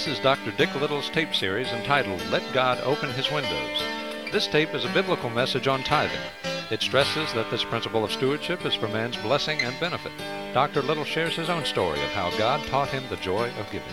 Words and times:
This 0.00 0.16
is 0.16 0.24
Dr. 0.24 0.50
Dick 0.52 0.74
Little's 0.76 1.10
tape 1.10 1.34
series 1.34 1.68
entitled 1.72 2.26
Let 2.30 2.54
God 2.54 2.80
Open 2.84 3.10
His 3.10 3.30
Windows. 3.30 3.82
This 4.32 4.46
tape 4.46 4.74
is 4.74 4.86
a 4.86 4.94
biblical 4.94 5.28
message 5.28 5.68
on 5.68 5.82
tithing. 5.82 6.22
It 6.70 6.80
stresses 6.80 7.30
that 7.34 7.50
this 7.50 7.64
principle 7.64 8.02
of 8.02 8.10
stewardship 8.10 8.64
is 8.64 8.74
for 8.74 8.88
man's 8.88 9.18
blessing 9.18 9.60
and 9.60 9.78
benefit. 9.78 10.12
Dr. 10.54 10.80
Little 10.80 11.04
shares 11.04 11.36
his 11.36 11.50
own 11.50 11.66
story 11.66 12.02
of 12.02 12.08
how 12.12 12.30
God 12.38 12.66
taught 12.68 12.88
him 12.88 13.04
the 13.10 13.16
joy 13.16 13.50
of 13.60 13.70
giving. 13.70 13.92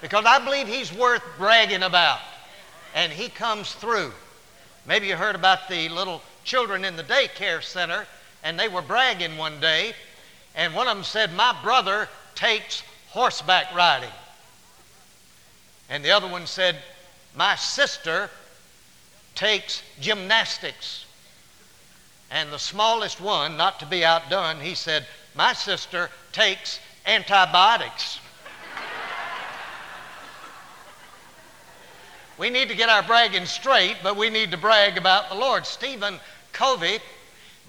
because 0.00 0.24
I 0.24 0.44
believe 0.44 0.68
He's 0.68 0.92
worth 0.92 1.22
bragging 1.38 1.82
about. 1.82 2.20
And 2.94 3.12
He 3.12 3.28
comes 3.28 3.72
through. 3.74 4.12
Maybe 4.86 5.08
you 5.08 5.16
heard 5.16 5.34
about 5.34 5.68
the 5.68 5.88
little 5.88 6.22
children 6.44 6.84
in 6.84 6.96
the 6.96 7.02
daycare 7.02 7.62
center, 7.62 8.06
and 8.44 8.58
they 8.58 8.68
were 8.68 8.82
bragging 8.82 9.36
one 9.36 9.58
day, 9.60 9.94
and 10.54 10.74
one 10.74 10.86
of 10.86 10.96
them 10.96 11.04
said, 11.04 11.32
My 11.32 11.56
brother 11.62 12.08
takes 12.34 12.82
horseback 13.08 13.74
riding. 13.74 14.12
And 15.88 16.04
the 16.04 16.12
other 16.12 16.28
one 16.28 16.46
said, 16.46 16.76
My 17.34 17.56
sister 17.56 18.30
takes 19.34 19.82
gymnastics. 20.00 21.05
And 22.30 22.52
the 22.52 22.58
smallest 22.58 23.20
one, 23.20 23.56
not 23.56 23.80
to 23.80 23.86
be 23.86 24.04
outdone, 24.04 24.60
he 24.60 24.74
said, 24.74 25.06
My 25.34 25.52
sister 25.52 26.10
takes 26.32 26.80
antibiotics. 27.06 28.18
we 32.38 32.50
need 32.50 32.68
to 32.68 32.74
get 32.74 32.88
our 32.88 33.02
bragging 33.02 33.46
straight, 33.46 33.96
but 34.02 34.16
we 34.16 34.30
need 34.30 34.50
to 34.50 34.56
brag 34.56 34.98
about 34.98 35.28
the 35.28 35.36
Lord. 35.36 35.64
Stephen 35.66 36.18
Covey, 36.52 36.98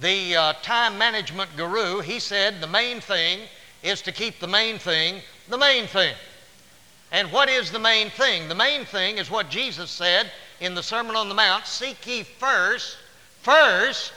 the 0.01 0.35
uh, 0.35 0.53
time 0.61 0.97
management 0.97 1.55
guru, 1.55 2.01
he 2.01 2.19
said 2.19 2.59
the 2.59 2.67
main 2.67 2.99
thing 2.99 3.39
is 3.83 4.01
to 4.01 4.11
keep 4.11 4.39
the 4.39 4.47
main 4.47 4.79
thing 4.79 5.21
the 5.49 5.57
main 5.57 5.87
thing. 5.87 6.13
And 7.11 7.31
what 7.31 7.49
is 7.49 7.71
the 7.71 7.79
main 7.79 8.09
thing? 8.09 8.49
The 8.49 8.55
main 8.55 8.83
thing 8.85 9.17
is 9.17 9.31
what 9.31 9.49
Jesus 9.49 9.89
said 9.89 10.29
in 10.59 10.75
the 10.75 10.83
Sermon 10.83 11.15
on 11.15 11.29
the 11.29 11.35
Mount 11.35 11.65
Seek 11.65 12.05
ye 12.05 12.23
first, 12.23 12.97
first, 13.43 14.13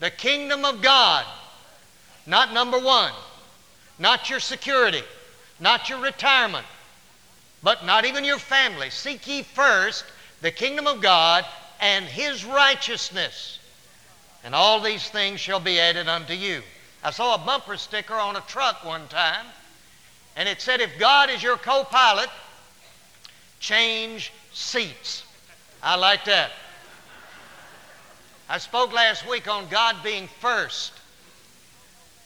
the 0.00 0.10
kingdom 0.10 0.64
of 0.64 0.82
God. 0.82 1.24
Not 2.26 2.52
number 2.52 2.78
one 2.78 3.12
not 3.98 4.30
your 4.30 4.40
security, 4.40 5.02
not 5.58 5.88
your 5.88 6.00
retirement, 6.00 6.66
but 7.62 7.84
not 7.84 8.04
even 8.04 8.24
your 8.24 8.38
family. 8.38 8.90
Seek 8.90 9.26
ye 9.26 9.42
first 9.42 10.04
the 10.40 10.50
kingdom 10.50 10.86
of 10.86 11.00
God 11.00 11.44
and 11.80 12.04
his 12.04 12.44
righteousness, 12.44 13.58
and 14.44 14.54
all 14.54 14.80
these 14.80 15.08
things 15.10 15.40
shall 15.40 15.60
be 15.60 15.80
added 15.80 16.08
unto 16.08 16.32
you. 16.32 16.62
I 17.02 17.10
saw 17.10 17.34
a 17.34 17.38
bumper 17.38 17.76
sticker 17.76 18.14
on 18.14 18.36
a 18.36 18.40
truck 18.42 18.84
one 18.84 19.06
time, 19.08 19.46
and 20.36 20.48
it 20.48 20.60
said, 20.60 20.80
If 20.80 20.98
God 20.98 21.30
is 21.30 21.42
your 21.42 21.56
co 21.56 21.84
pilot, 21.84 22.30
change 23.58 24.32
seats. 24.52 25.24
I 25.82 25.96
like 25.96 26.24
that. 26.26 26.50
I 28.50 28.56
spoke 28.56 28.94
last 28.94 29.28
week 29.28 29.46
on 29.46 29.68
God 29.68 29.96
being 30.02 30.26
first. 30.40 30.92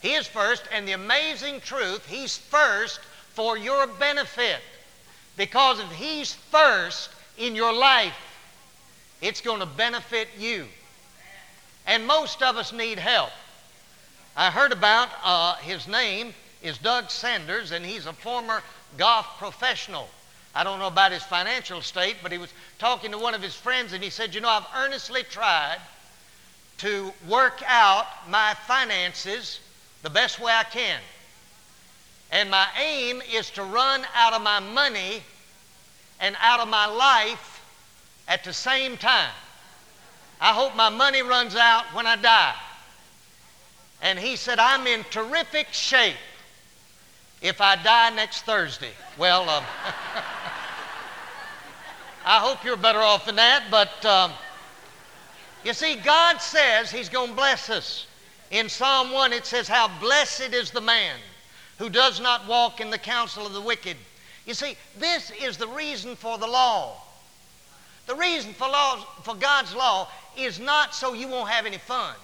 He 0.01 0.15
is 0.15 0.27
first, 0.27 0.63
and 0.73 0.87
the 0.87 0.93
amazing 0.93 1.61
truth, 1.61 2.07
He's 2.07 2.37
first 2.37 3.01
for 3.35 3.59
your 3.59 3.89
benefit. 3.89 4.61
Because 5.37 5.81
if 5.81 5.91
He's 5.93 6.33
first 6.33 7.11
in 7.39 7.57
your 7.57 7.73
life, 7.73 8.15
it's 9.21 9.41
going 9.41 9.61
to 9.61 9.67
benefit 9.67 10.29
you. 10.39 10.67
And 11.87 12.07
most 12.07 12.41
of 12.41 12.57
us 12.57 12.73
need 12.73 12.99
help. 13.01 13.31
I 14.37 14.51
heard 14.51 14.73
about 14.73 15.09
uh, 15.25 15.57
his 15.57 15.89
name 15.89 16.35
is 16.63 16.79
Doug 16.79 17.11
Sanders, 17.11 17.73
and 17.73 17.85
he's 17.85 18.07
a 18.07 18.13
former 18.13 18.63
golf 18.97 19.27
professional. 19.39 20.09
I 20.55 20.63
don't 20.63 20.79
know 20.79 20.87
about 20.87 21.13
his 21.13 21.23
financial 21.23 21.81
state, 21.81 22.17
but 22.23 22.31
he 22.31 22.39
was 22.39 22.53
talking 22.79 23.11
to 23.11 23.19
one 23.19 23.35
of 23.35 23.43
his 23.43 23.55
friends, 23.55 23.93
and 23.93 24.03
he 24.03 24.11
said, 24.11 24.35
You 24.35 24.41
know, 24.41 24.49
I've 24.49 24.67
earnestly 24.77 25.25
tried 25.25 25.79
to 26.83 27.13
work 27.29 27.63
out 27.65 28.07
my 28.29 28.55
finances 28.67 29.61
the 30.03 30.11
best 30.11 30.41
way 30.41 30.53
I 30.53 30.65
can. 30.65 30.99
And 32.33 32.51
my 32.51 32.67
aim 32.77 33.23
is 33.33 33.51
to 33.51 33.63
run 33.63 34.05
out 34.17 34.33
of 34.33 34.43
my 34.43 34.59
money 34.59 35.23
and 36.19 36.35
out 36.41 36.59
of 36.59 36.67
my 36.69 36.87
life 36.87 37.65
at 38.27 38.43
the 38.43 38.53
same 38.53 38.97
time. 38.97 39.31
I 40.41 40.53
hope 40.53 40.75
my 40.75 40.89
money 40.89 41.23
runs 41.23 41.55
out 41.55 41.85
when 41.95 42.05
I 42.05 42.17
die. 42.17 42.57
And 44.01 44.19
he 44.19 44.35
said, 44.35 44.59
I'm 44.59 44.85
in 44.89 45.05
terrific 45.05 45.69
shape 45.71 46.17
if 47.41 47.61
I 47.61 47.77
die 47.77 48.11
next 48.11 48.43
Thursday. 48.43 48.91
Well, 49.17 49.49
um, 49.49 49.63
I 52.25 52.39
hope 52.41 52.65
you're 52.65 52.77
better 52.77 52.99
off 52.99 53.27
than 53.27 53.37
that, 53.37 53.67
but 53.71 54.05
um, 54.05 54.33
you 55.65 55.73
see, 55.73 55.97
God 55.97 56.41
says 56.41 56.91
He's 56.91 57.09
going 57.09 57.31
to 57.31 57.37
bless 57.37 57.71
us. 57.71 58.07
In 58.51 58.69
Psalm 58.69 59.13
1, 59.13 59.33
it 59.33 59.47
says, 59.47 59.69
How 59.69 59.89
blessed 60.01 60.53
is 60.53 60.71
the 60.71 60.81
man 60.81 61.17
who 61.79 61.89
does 61.89 62.21
not 62.21 62.47
walk 62.47 62.81
in 62.81 62.91
the 62.91 62.99
counsel 62.99 63.47
of 63.47 63.53
the 63.53 63.61
wicked. 63.61 63.97
You 64.47 64.55
see, 64.55 64.77
this 64.99 65.33
is 65.41 65.57
the 65.57 65.69
reason 65.69 66.17
for 66.17 66.39
the 66.39 66.47
law. 66.47 67.01
The 68.07 68.15
reason 68.15 68.53
for, 68.53 68.69
law, 68.69 68.97
for 69.23 69.35
God's 69.35 69.75
law 69.75 70.09
is 70.37 70.59
not 70.59 70.95
so 70.95 71.13
you 71.13 71.29
won't 71.29 71.51
have 71.51 71.67
any 71.67 71.79
fun. 71.79 72.15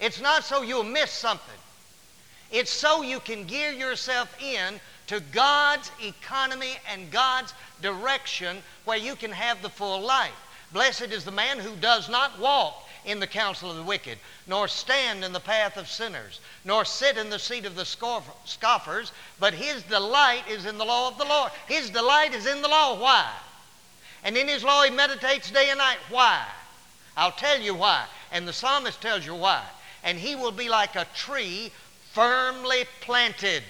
It's 0.00 0.20
not 0.20 0.44
so 0.44 0.62
you'll 0.62 0.84
miss 0.84 1.10
something. 1.10 1.58
It's 2.50 2.70
so 2.70 3.02
you 3.02 3.20
can 3.20 3.44
gear 3.44 3.72
yourself 3.72 4.34
in 4.42 4.80
to 5.08 5.20
God's 5.32 5.90
economy 6.02 6.76
and 6.90 7.10
God's 7.10 7.54
direction 7.82 8.58
where 8.84 8.98
you 8.98 9.16
can 9.16 9.32
have 9.32 9.62
the 9.62 9.70
full 9.70 10.00
life. 10.00 10.30
Blessed 10.72 11.12
is 11.12 11.24
the 11.24 11.30
man 11.30 11.58
who 11.58 11.74
does 11.76 12.08
not 12.08 12.38
walk 12.38 12.86
in 13.04 13.20
the 13.20 13.26
counsel 13.26 13.70
of 13.70 13.76
the 13.76 13.82
wicked, 13.82 14.18
nor 14.46 14.68
stand 14.68 15.24
in 15.24 15.32
the 15.32 15.40
path 15.40 15.76
of 15.76 15.88
sinners, 15.88 16.40
nor 16.64 16.84
sit 16.84 17.16
in 17.16 17.30
the 17.30 17.38
seat 17.38 17.64
of 17.64 17.74
the 17.74 17.84
scoffers, 17.84 19.12
but 19.40 19.54
his 19.54 19.82
delight 19.84 20.44
is 20.48 20.66
in 20.66 20.76
the 20.76 20.84
law 20.84 21.08
of 21.08 21.16
the 21.16 21.24
Lord. 21.24 21.50
His 21.66 21.88
delight 21.88 22.34
is 22.34 22.46
in 22.46 22.60
the 22.60 22.68
law. 22.68 23.00
Why? 23.00 23.30
And 24.24 24.36
in 24.36 24.48
his 24.48 24.64
law 24.64 24.82
he 24.82 24.90
meditates 24.90 25.50
day 25.50 25.70
and 25.70 25.78
night. 25.78 25.98
Why? 26.10 26.44
I'll 27.16 27.32
tell 27.32 27.58
you 27.58 27.74
why. 27.74 28.04
And 28.30 28.46
the 28.46 28.52
psalmist 28.52 29.00
tells 29.00 29.24
you 29.24 29.34
why. 29.34 29.64
And 30.04 30.18
he 30.18 30.34
will 30.34 30.52
be 30.52 30.68
like 30.68 30.96
a 30.96 31.06
tree 31.14 31.72
firmly 32.12 32.84
planted. 33.00 33.62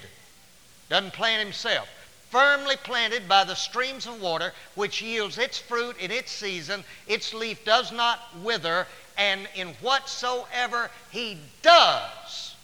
Doesn't 0.89 1.13
plant 1.13 1.43
himself 1.43 1.89
firmly 2.31 2.77
planted 2.77 3.29
by 3.29 3.45
the 3.45 3.55
streams 3.55 4.07
of 4.07 4.21
water, 4.21 4.53
which 4.75 5.03
yields 5.03 5.39
its 5.39 5.59
fruit 5.59 5.97
in 5.99 6.11
its 6.11 6.31
season, 6.31 6.85
its 7.07 7.33
leaf 7.33 7.65
does 7.65 7.91
not 7.91 8.21
wither, 8.43 8.87
and 9.17 9.49
in 9.55 9.69
whatsoever 9.81 10.91
he 11.11 11.39
does, 11.63 12.55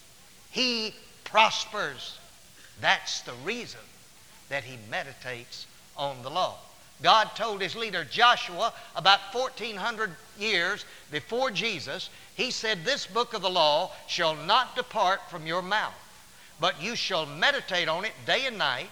he 0.50 0.94
prospers. 1.24 2.18
That's 2.80 3.22
the 3.22 3.32
reason 3.44 3.80
that 4.48 4.64
he 4.64 4.78
meditates 4.90 5.66
on 5.96 6.22
the 6.22 6.30
law. 6.30 6.56
God 7.02 7.30
told 7.34 7.60
his 7.60 7.74
leader 7.74 8.04
Joshua 8.04 8.72
about 8.94 9.20
1400 9.32 10.10
years 10.38 10.84
before 11.10 11.50
Jesus, 11.50 12.08
he 12.36 12.50
said, 12.50 12.84
This 12.84 13.06
book 13.06 13.34
of 13.34 13.42
the 13.42 13.50
law 13.50 13.90
shall 14.06 14.34
not 14.34 14.76
depart 14.76 15.20
from 15.28 15.46
your 15.46 15.62
mouth, 15.62 15.92
but 16.60 16.80
you 16.80 16.94
shall 16.94 17.26
meditate 17.26 17.88
on 17.88 18.04
it 18.04 18.12
day 18.26 18.46
and 18.46 18.58
night. 18.58 18.90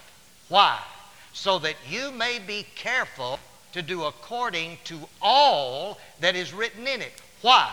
Why? 0.49 0.79
So 1.33 1.59
that 1.59 1.75
you 1.89 2.11
may 2.11 2.39
be 2.39 2.65
careful 2.75 3.39
to 3.73 3.81
do 3.81 4.03
according 4.03 4.77
to 4.85 4.99
all 5.21 5.99
that 6.19 6.35
is 6.35 6.53
written 6.53 6.87
in 6.87 7.01
it. 7.01 7.13
Why? 7.41 7.71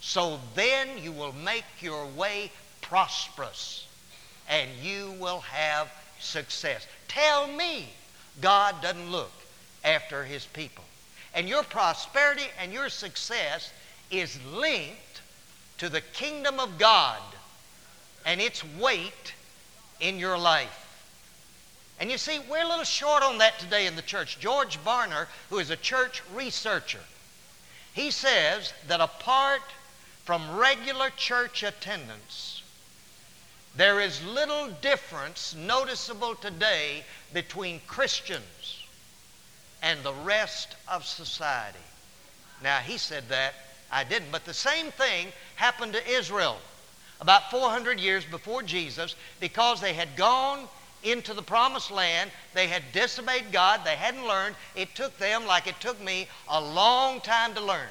So 0.00 0.38
then 0.54 0.98
you 0.98 1.12
will 1.12 1.32
make 1.32 1.64
your 1.80 2.06
way 2.06 2.50
prosperous 2.82 3.86
and 4.48 4.70
you 4.82 5.14
will 5.18 5.40
have 5.40 5.90
success. 6.18 6.86
Tell 7.08 7.46
me 7.46 7.88
God 8.40 8.82
doesn't 8.82 9.10
look 9.10 9.32
after 9.84 10.24
his 10.24 10.44
people. 10.46 10.84
And 11.34 11.48
your 11.48 11.62
prosperity 11.62 12.44
and 12.60 12.72
your 12.72 12.88
success 12.88 13.72
is 14.10 14.38
linked 14.52 15.22
to 15.78 15.88
the 15.88 16.00
kingdom 16.00 16.60
of 16.60 16.78
God 16.78 17.20
and 18.26 18.40
its 18.40 18.64
weight 18.78 19.34
in 20.00 20.18
your 20.18 20.38
life. 20.38 20.83
And 22.00 22.10
you 22.10 22.18
see, 22.18 22.38
we're 22.50 22.64
a 22.64 22.68
little 22.68 22.84
short 22.84 23.22
on 23.22 23.38
that 23.38 23.58
today 23.58 23.86
in 23.86 23.96
the 23.96 24.02
church. 24.02 24.38
George 24.40 24.78
Barna, 24.84 25.26
who 25.48 25.58
is 25.58 25.70
a 25.70 25.76
church 25.76 26.22
researcher, 26.34 27.00
he 27.92 28.10
says 28.10 28.72
that 28.88 29.00
apart 29.00 29.62
from 30.24 30.56
regular 30.56 31.10
church 31.10 31.62
attendance, 31.62 32.62
there 33.76 34.00
is 34.00 34.24
little 34.24 34.68
difference 34.80 35.54
noticeable 35.54 36.34
today 36.34 37.04
between 37.32 37.80
Christians 37.86 38.82
and 39.82 40.02
the 40.02 40.14
rest 40.14 40.76
of 40.88 41.04
society. 41.04 41.78
Now, 42.62 42.78
he 42.78 42.98
said 42.98 43.28
that, 43.28 43.54
I 43.90 44.02
didn't, 44.02 44.32
but 44.32 44.44
the 44.44 44.54
same 44.54 44.90
thing 44.90 45.28
happened 45.56 45.92
to 45.92 46.08
Israel 46.08 46.58
about 47.20 47.50
400 47.50 48.00
years 48.00 48.24
before 48.24 48.62
Jesus 48.62 49.14
because 49.40 49.80
they 49.80 49.92
had 49.92 50.16
gone 50.16 50.68
into 51.04 51.34
the 51.34 51.42
promised 51.42 51.90
land. 51.90 52.30
They 52.54 52.66
had 52.66 52.82
disobeyed 52.92 53.52
God. 53.52 53.80
They 53.84 53.96
hadn't 53.96 54.26
learned. 54.26 54.56
It 54.74 54.94
took 54.94 55.16
them, 55.18 55.46
like 55.46 55.66
it 55.66 55.78
took 55.80 56.00
me, 56.02 56.26
a 56.48 56.60
long 56.60 57.20
time 57.20 57.54
to 57.54 57.60
learn. 57.60 57.88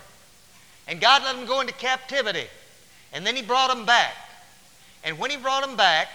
And 0.88 1.00
God 1.00 1.24
let 1.24 1.36
them 1.36 1.46
go 1.46 1.62
into 1.62 1.74
captivity. 1.74 2.48
And 3.14 3.26
then 3.26 3.36
He 3.36 3.42
brought 3.42 3.74
them 3.74 3.86
back. 3.86 4.16
And 5.04 5.18
when 5.20 5.32
He 5.32 5.38
brought 5.38 5.66
them 5.66 5.78
back, 5.78 6.10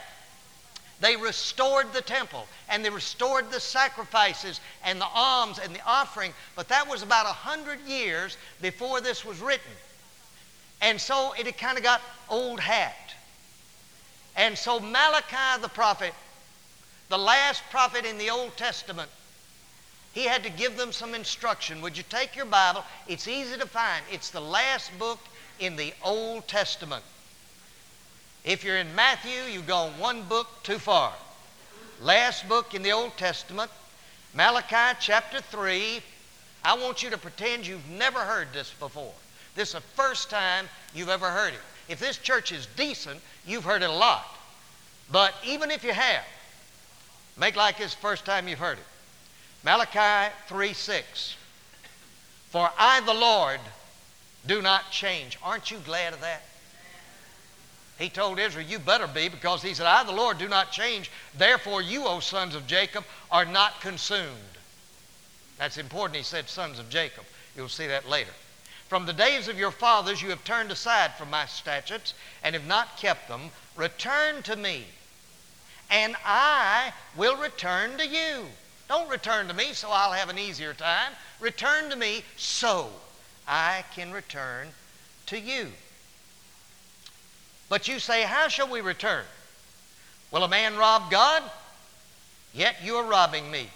they 1.00 1.16
restored 1.16 1.92
the 1.92 2.02
temple 2.02 2.46
and 2.68 2.84
they 2.84 2.90
restored 2.90 3.50
the 3.50 3.60
sacrifices 3.60 4.60
and 4.84 5.00
the 5.00 5.06
alms 5.06 5.58
and 5.58 5.74
the 5.74 5.80
offering. 5.86 6.32
But 6.56 6.68
that 6.68 6.88
was 6.88 7.02
about 7.02 7.26
a 7.26 7.32
hundred 7.32 7.80
years 7.86 8.36
before 8.60 9.00
this 9.00 9.24
was 9.24 9.40
written. 9.40 9.70
And 10.80 11.00
so 11.00 11.34
it 11.38 11.46
had 11.46 11.56
kind 11.56 11.78
of 11.78 11.84
got 11.84 12.00
old 12.28 12.58
hat. 12.58 13.14
And 14.36 14.58
so 14.58 14.80
Malachi 14.80 15.60
the 15.62 15.68
prophet 15.68 16.14
the 17.08 17.18
last 17.18 17.62
prophet 17.70 18.04
in 18.04 18.18
the 18.18 18.30
Old 18.30 18.56
Testament, 18.56 19.10
he 20.12 20.24
had 20.24 20.42
to 20.44 20.50
give 20.50 20.76
them 20.76 20.92
some 20.92 21.14
instruction. 21.14 21.80
Would 21.82 21.96
you 21.96 22.04
take 22.08 22.34
your 22.34 22.46
Bible? 22.46 22.84
It's 23.06 23.28
easy 23.28 23.56
to 23.58 23.66
find. 23.66 24.02
It's 24.10 24.30
the 24.30 24.40
last 24.40 24.96
book 24.98 25.20
in 25.60 25.76
the 25.76 25.92
Old 26.02 26.48
Testament. 26.48 27.04
If 28.44 28.64
you're 28.64 28.78
in 28.78 28.94
Matthew, 28.94 29.42
you've 29.52 29.66
gone 29.66 29.90
one 29.98 30.22
book 30.22 30.48
too 30.62 30.78
far. 30.78 31.12
Last 32.00 32.48
book 32.48 32.74
in 32.74 32.82
the 32.82 32.92
Old 32.92 33.16
Testament, 33.16 33.70
Malachi 34.34 34.98
chapter 35.00 35.40
3. 35.40 36.00
I 36.64 36.76
want 36.76 37.02
you 37.02 37.10
to 37.10 37.18
pretend 37.18 37.66
you've 37.66 37.88
never 37.88 38.20
heard 38.20 38.48
this 38.52 38.72
before. 38.78 39.12
This 39.54 39.68
is 39.68 39.74
the 39.74 39.80
first 39.80 40.30
time 40.30 40.66
you've 40.94 41.08
ever 41.08 41.28
heard 41.28 41.54
it. 41.54 41.60
If 41.88 41.98
this 41.98 42.18
church 42.18 42.52
is 42.52 42.66
decent, 42.76 43.20
you've 43.46 43.64
heard 43.64 43.82
it 43.82 43.90
a 43.90 43.92
lot. 43.92 44.26
But 45.10 45.34
even 45.44 45.70
if 45.70 45.82
you 45.82 45.92
have, 45.92 46.24
Make 47.38 47.56
like 47.56 47.78
the 47.78 47.88
first 47.88 48.24
time 48.24 48.48
you've 48.48 48.58
heard 48.58 48.78
it. 48.78 48.84
Malachi 49.64 50.32
3 50.46 50.72
6. 50.72 51.36
For 52.50 52.70
I, 52.78 53.00
the 53.00 53.14
Lord, 53.14 53.60
do 54.46 54.62
not 54.62 54.90
change. 54.90 55.38
Aren't 55.42 55.70
you 55.70 55.78
glad 55.78 56.14
of 56.14 56.20
that? 56.20 56.42
He 57.98 58.08
told 58.08 58.38
Israel, 58.38 58.66
You 58.66 58.78
better 58.78 59.06
be, 59.06 59.28
because 59.28 59.62
he 59.62 59.74
said, 59.74 59.86
I, 59.86 60.04
the 60.04 60.12
Lord, 60.12 60.38
do 60.38 60.48
not 60.48 60.72
change. 60.72 61.10
Therefore, 61.36 61.82
you, 61.82 62.06
O 62.06 62.20
sons 62.20 62.54
of 62.54 62.66
Jacob, 62.66 63.04
are 63.30 63.44
not 63.44 63.80
consumed. 63.80 64.58
That's 65.58 65.78
important. 65.78 66.16
He 66.16 66.22
said, 66.22 66.48
Sons 66.48 66.78
of 66.78 66.88
Jacob. 66.88 67.24
You'll 67.56 67.68
see 67.68 67.88
that 67.88 68.08
later. 68.08 68.30
From 68.88 69.04
the 69.04 69.12
days 69.12 69.48
of 69.48 69.58
your 69.58 69.72
fathers, 69.72 70.22
you 70.22 70.30
have 70.30 70.44
turned 70.44 70.70
aside 70.70 71.14
from 71.14 71.30
my 71.30 71.44
statutes 71.46 72.14
and 72.42 72.54
have 72.54 72.66
not 72.66 72.96
kept 72.96 73.28
them. 73.28 73.50
Return 73.76 74.42
to 74.44 74.56
me 74.56 74.86
and 75.90 76.16
I 76.24 76.92
will 77.16 77.36
return 77.36 77.96
to 77.98 78.06
you. 78.06 78.46
Don't 78.88 79.08
return 79.08 79.48
to 79.48 79.54
me 79.54 79.72
so 79.72 79.88
I'll 79.90 80.12
have 80.12 80.28
an 80.28 80.38
easier 80.38 80.74
time. 80.74 81.12
Return 81.40 81.90
to 81.90 81.96
me 81.96 82.24
so 82.36 82.90
I 83.46 83.84
can 83.94 84.12
return 84.12 84.68
to 85.26 85.38
you. 85.38 85.68
But 87.68 87.88
you 87.88 87.98
say, 87.98 88.22
How 88.22 88.48
shall 88.48 88.68
we 88.68 88.80
return? 88.80 89.24
Will 90.30 90.44
a 90.44 90.48
man 90.48 90.76
rob 90.76 91.10
God? 91.10 91.42
Yet 92.54 92.76
you 92.82 92.96
are 92.96 93.04
robbing 93.04 93.50
me. 93.50 93.68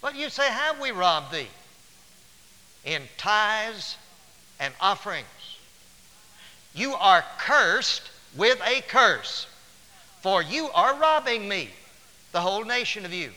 But 0.00 0.16
you 0.16 0.28
say, 0.28 0.46
Have 0.48 0.80
we 0.80 0.90
robbed 0.90 1.32
thee? 1.32 1.48
In 2.84 3.02
tithes 3.16 3.96
and 4.60 4.74
offerings. 4.80 5.26
You 6.74 6.94
are 6.94 7.24
cursed 7.38 8.02
with 8.36 8.60
a 8.66 8.82
curse. 8.82 9.46
For 10.24 10.40
you 10.40 10.70
are 10.70 10.94
robbing 10.94 11.46
me, 11.50 11.68
the 12.32 12.40
whole 12.40 12.64
nation 12.64 13.04
of 13.04 13.12
you. 13.12 13.32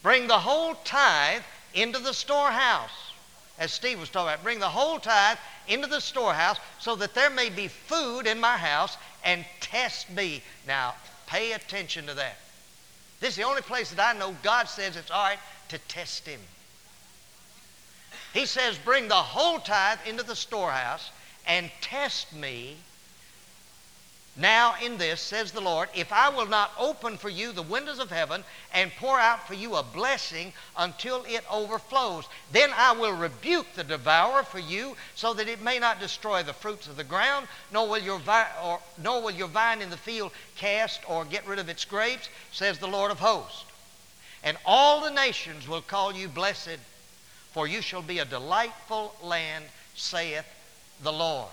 Bring 0.00 0.28
the 0.28 0.38
whole 0.38 0.76
tithe 0.84 1.42
into 1.74 1.98
the 1.98 2.14
storehouse. 2.14 3.12
As 3.58 3.72
Steve 3.72 3.98
was 3.98 4.08
talking 4.08 4.28
about, 4.28 4.44
bring 4.44 4.60
the 4.60 4.68
whole 4.68 5.00
tithe 5.00 5.38
into 5.66 5.88
the 5.88 5.98
storehouse 5.98 6.58
so 6.78 6.94
that 6.94 7.14
there 7.14 7.30
may 7.30 7.50
be 7.50 7.66
food 7.66 8.28
in 8.28 8.38
my 8.38 8.56
house 8.56 8.96
and 9.24 9.44
test 9.58 10.08
me. 10.08 10.40
Now, 10.68 10.94
pay 11.26 11.50
attention 11.50 12.06
to 12.06 12.14
that. 12.14 12.36
This 13.18 13.30
is 13.30 13.36
the 13.38 13.42
only 13.42 13.62
place 13.62 13.90
that 13.90 14.14
I 14.14 14.16
know 14.16 14.36
God 14.44 14.68
says 14.68 14.94
it's 14.94 15.10
all 15.10 15.24
right 15.24 15.38
to 15.70 15.78
test 15.78 16.28
Him. 16.28 16.38
He 18.32 18.46
says, 18.46 18.78
Bring 18.78 19.08
the 19.08 19.16
whole 19.16 19.58
tithe 19.58 19.98
into 20.06 20.22
the 20.22 20.36
storehouse 20.36 21.10
and 21.44 21.72
test 21.80 22.32
me 22.32 22.76
now, 24.40 24.76
in 24.80 24.98
this, 24.98 25.20
says 25.20 25.50
the 25.50 25.60
Lord, 25.60 25.88
if 25.96 26.12
I 26.12 26.28
will 26.28 26.46
not 26.46 26.70
open 26.78 27.16
for 27.16 27.28
you 27.28 27.50
the 27.50 27.60
windows 27.60 27.98
of 27.98 28.08
heaven 28.08 28.44
and 28.72 28.92
pour 28.96 29.18
out 29.18 29.48
for 29.48 29.54
you 29.54 29.74
a 29.74 29.82
blessing 29.82 30.52
until 30.76 31.24
it 31.24 31.44
overflows, 31.50 32.28
then 32.52 32.70
I 32.72 32.92
will 32.92 33.16
rebuke 33.16 33.66
the 33.74 33.82
devourer 33.82 34.44
for 34.44 34.60
you, 34.60 34.96
so 35.16 35.34
that 35.34 35.48
it 35.48 35.60
may 35.60 35.80
not 35.80 35.98
destroy 35.98 36.44
the 36.44 36.52
fruits 36.52 36.86
of 36.86 36.96
the 36.96 37.02
ground, 37.02 37.48
nor 37.72 37.88
will 37.88 37.98
your, 37.98 38.20
vi- 38.20 38.46
or, 38.62 38.78
nor 38.96 39.20
will 39.20 39.32
your 39.32 39.48
vine 39.48 39.82
in 39.82 39.90
the 39.90 39.96
field 39.96 40.30
cast 40.54 41.00
or 41.08 41.24
get 41.24 41.44
rid 41.44 41.58
of 41.58 41.68
its 41.68 41.84
grapes, 41.84 42.28
says 42.52 42.78
the 42.78 42.86
Lord 42.86 43.10
of 43.10 43.18
hosts. 43.18 43.64
And 44.44 44.56
all 44.64 45.00
the 45.00 45.10
nations 45.10 45.66
will 45.66 45.82
call 45.82 46.14
you 46.14 46.28
blessed, 46.28 46.78
for 47.50 47.66
you 47.66 47.82
shall 47.82 48.02
be 48.02 48.20
a 48.20 48.24
delightful 48.24 49.16
land, 49.20 49.64
saith 49.96 50.46
the 51.02 51.12
Lord. 51.12 51.50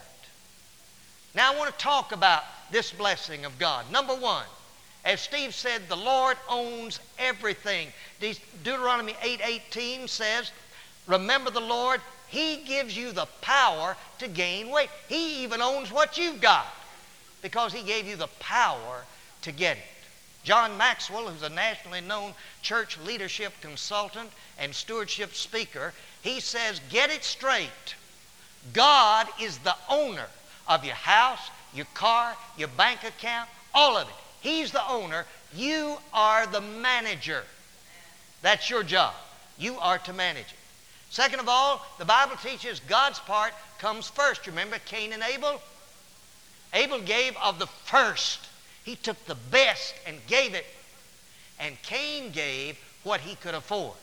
Now, 1.36 1.54
I 1.54 1.58
want 1.58 1.72
to 1.72 1.84
talk 1.84 2.14
about 2.14 2.44
this 2.72 2.92
blessing 2.92 3.44
of 3.44 3.60
God. 3.60 3.92
Number 3.92 4.16
one, 4.16 4.46
as 5.04 5.20
Steve 5.22 5.54
said, 5.54 5.88
the 5.90 5.98
Lord 5.98 6.38
owns 6.50 7.00
everything. 7.20 7.92
Deuteronomy 8.20 9.16
8:18 9.22 10.08
says, 10.08 10.52
"Remember 11.06 11.52
the 11.52 11.60
Lord, 11.60 12.02
he 12.28 12.58
gives 12.64 12.96
you 12.96 13.12
the 13.12 13.28
power 13.42 13.98
to 14.18 14.28
gain 14.28 14.70
weight. 14.70 14.90
He 15.10 15.44
even 15.44 15.62
owns 15.62 15.92
what 15.92 16.18
you've 16.18 16.42
got 16.42 16.74
because 17.42 17.74
he 17.74 17.84
gave 17.84 18.08
you 18.08 18.16
the 18.16 18.30
power 18.40 19.06
to 19.42 19.52
get 19.52 19.78
it." 19.78 19.84
John 20.46 20.78
Maxwell, 20.78 21.28
who's 21.28 21.44
a 21.44 21.50
nationally 21.50 22.02
known 22.02 22.34
church 22.62 22.98
leadership 22.98 23.54
consultant 23.62 24.32
and 24.58 24.74
stewardship 24.74 25.36
speaker, 25.36 25.94
he 26.22 26.40
says, 26.40 26.80
"Get 26.90 27.10
it 27.10 27.26
straight. 27.26 27.96
God 28.74 29.28
is 29.40 29.60
the 29.60 29.76
owner 29.90 30.30
of 30.68 30.84
your 30.84 30.96
house, 30.96 31.50
your 31.74 31.88
car, 31.94 32.36
your 32.58 32.68
bank 32.70 33.04
account, 33.04 33.50
all 33.74 33.98
of 33.98 34.08
it. 34.08 34.14
He's 34.42 34.72
the 34.72 34.88
owner. 34.88 35.26
You 35.54 35.98
are 36.14 36.48
the 36.48 36.62
manager. 36.62 37.44
That's 38.42 38.70
your 38.70 38.84
job. 38.84 39.14
You 39.58 39.78
are 39.80 39.98
to 40.00 40.14
manage 40.14 40.46
it. 40.46 40.60
Second 41.10 41.40
of 41.40 41.48
all, 41.48 41.86
the 41.98 42.06
Bible 42.06 42.36
teaches 42.44 42.80
God's 42.82 43.20
part 43.20 43.54
comes 43.80 44.08
first. 44.08 44.48
Remember 44.48 44.78
Cain 44.86 45.14
and 45.14 45.24
Abel? 45.24 45.62
Abel 46.74 47.00
gave 47.00 47.36
of 47.38 47.58
the 47.58 47.68
first. 47.68 48.40
He 48.84 48.96
took 48.96 49.24
the 49.26 49.36
best 49.36 49.96
and 50.06 50.18
gave 50.28 50.54
it. 50.54 50.66
And 51.60 51.82
Cain 51.84 52.32
gave 52.32 52.78
what 53.04 53.22
he 53.22 53.36
could 53.36 53.56
afford. 53.56 53.96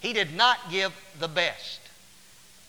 He 0.00 0.12
did 0.12 0.34
not 0.34 0.58
give 0.70 0.92
the 1.18 1.28
best. 1.28 1.80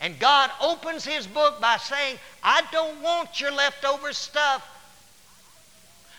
And 0.01 0.19
God 0.19 0.51
opens 0.61 1.05
His 1.05 1.25
book 1.25 1.59
by 1.61 1.77
saying, 1.77 2.17
I 2.43 2.63
don't 2.71 3.01
want 3.01 3.39
your 3.39 3.51
leftover 3.51 4.13
stuff. 4.13 4.67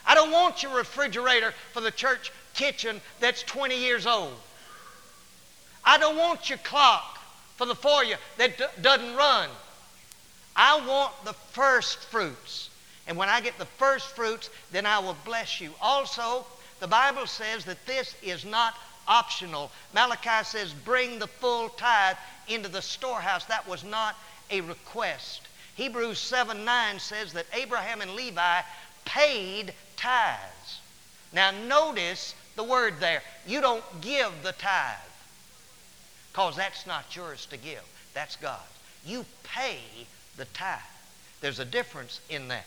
I 0.06 0.14
don't 0.14 0.30
want 0.30 0.62
your 0.62 0.76
refrigerator 0.76 1.52
for 1.73 1.80
the 1.80 1.90
church 1.90 2.33
kitchen 2.54 3.00
that's 3.21 3.42
20 3.42 3.76
years 3.76 4.06
old. 4.06 4.35
I 5.85 5.99
don't 5.99 6.16
want 6.16 6.49
your 6.49 6.59
clock 6.59 7.18
for 7.56 7.66
the 7.66 7.75
foyer 7.75 8.16
that 8.38 8.59
d- 8.59 8.64
doesn't 8.80 9.14
run. 9.14 9.49
I 10.54 10.85
want 10.87 11.12
the 11.25 11.33
first 11.33 11.99
fruits. 11.99 12.71
And 13.06 13.16
when 13.16 13.28
I 13.28 13.40
get 13.40 13.59
the 13.59 13.66
first 13.66 14.09
fruits, 14.16 14.50
then 14.73 14.87
I 14.87 14.99
will 14.99 15.16
bless 15.25 15.61
you. 15.61 15.73
Also, 15.80 16.45
the 16.80 16.88
Bible 16.88 17.26
says 17.26 17.64
that 17.66 17.85
this 17.87 18.14
is 18.23 18.45
not 18.45 18.75
optional. 19.09 19.71
Malachi 19.95 20.45
says, 20.45 20.73
bring 20.73 21.19
the 21.19 21.27
full 21.27 21.69
tithe 21.71 22.17
into 22.49 22.69
the 22.69 22.83
storehouse. 22.83 23.45
That 23.47 23.67
was 23.69 23.85
not 23.85 24.17
a 24.51 24.61
request. 24.63 25.43
Hebrews 25.77 26.19
7 26.19 26.65
9 26.65 26.99
says 26.99 27.33
that 27.35 27.47
Abraham 27.53 28.01
and 28.01 28.13
Levi 28.13 28.61
paid 29.05 29.75
tithes. 29.97 30.81
Now, 31.33 31.51
notice 31.51 32.35
the 32.57 32.65
word 32.65 32.95
there. 33.01 33.23
You 33.47 33.61
don't 33.61 33.85
give 34.01 34.33
the 34.43 34.53
tithe 34.53 34.97
because 36.33 36.57
that's 36.57 36.87
not 36.87 37.17
yours 37.17 37.47
to 37.47 37.57
give, 37.57 37.83
that's 38.13 38.37
God's. 38.37 38.63
You 39.07 39.25
pay 39.43 39.79
the 40.37 40.45
tithe. 40.47 40.81
There's 41.41 41.61
a 41.61 41.65
difference 41.65 42.21
in 42.29 42.49
that. 42.49 42.67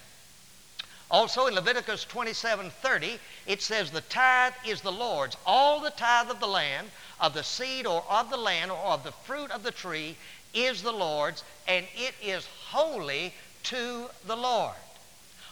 Also 1.11 1.47
in 1.47 1.55
Leviticus 1.55 2.05
27 2.05 2.69
30, 2.69 3.19
it 3.47 3.61
says, 3.63 3.89
The 3.89 4.01
tithe 4.01 4.53
is 4.63 4.81
the 4.81 4.91
Lord's. 4.91 5.37
All 5.45 5.79
the 5.79 5.89
tithe 5.89 6.29
of 6.29 6.39
the 6.39 6.47
land, 6.47 6.91
of 7.19 7.33
the 7.33 7.43
seed 7.43 7.87
or 7.87 8.03
of 8.07 8.29
the 8.29 8.37
land 8.37 8.69
or 8.69 8.77
of 8.77 9.03
the 9.03 9.11
fruit 9.11 9.49
of 9.49 9.63
the 9.63 9.71
tree 9.71 10.15
is 10.53 10.83
the 10.83 10.91
Lord's, 10.91 11.43
and 11.67 11.87
it 11.95 12.13
is 12.21 12.47
holy 12.67 13.33
to 13.63 14.09
the 14.27 14.37
Lord. 14.37 14.75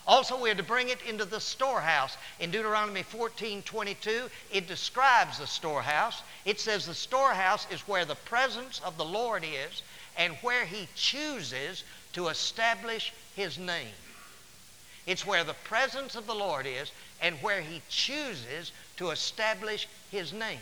Also, 0.05 0.39
we're 0.39 0.55
to 0.55 0.63
bring 0.63 0.89
it 0.89 1.01
into 1.01 1.25
the 1.25 1.41
storehouse. 1.41 2.17
In 2.39 2.51
Deuteronomy 2.51 3.03
14 3.03 3.63
22, 3.63 4.29
it 4.53 4.67
describes 4.67 5.39
the 5.39 5.47
storehouse. 5.47 6.21
It 6.45 6.59
says 6.61 6.85
the 6.85 6.93
storehouse 6.93 7.67
is 7.71 7.81
where 7.81 8.05
the 8.05 8.15
presence 8.15 8.79
of 8.85 8.95
the 8.97 9.05
Lord 9.05 9.43
is 9.43 9.81
and 10.15 10.33
where 10.41 10.65
He 10.65 10.87
chooses 10.95 11.83
to 12.13 12.29
establish 12.29 13.11
His 13.35 13.57
name. 13.57 13.93
It's 15.07 15.25
where 15.25 15.45
the 15.45 15.55
presence 15.63 16.15
of 16.15 16.27
the 16.27 16.35
Lord 16.35 16.67
is 16.67 16.91
and 17.21 17.35
where 17.37 17.61
He 17.61 17.81
chooses 17.89 18.71
to 18.97 19.09
establish 19.09 19.87
His 20.11 20.33
name. 20.33 20.59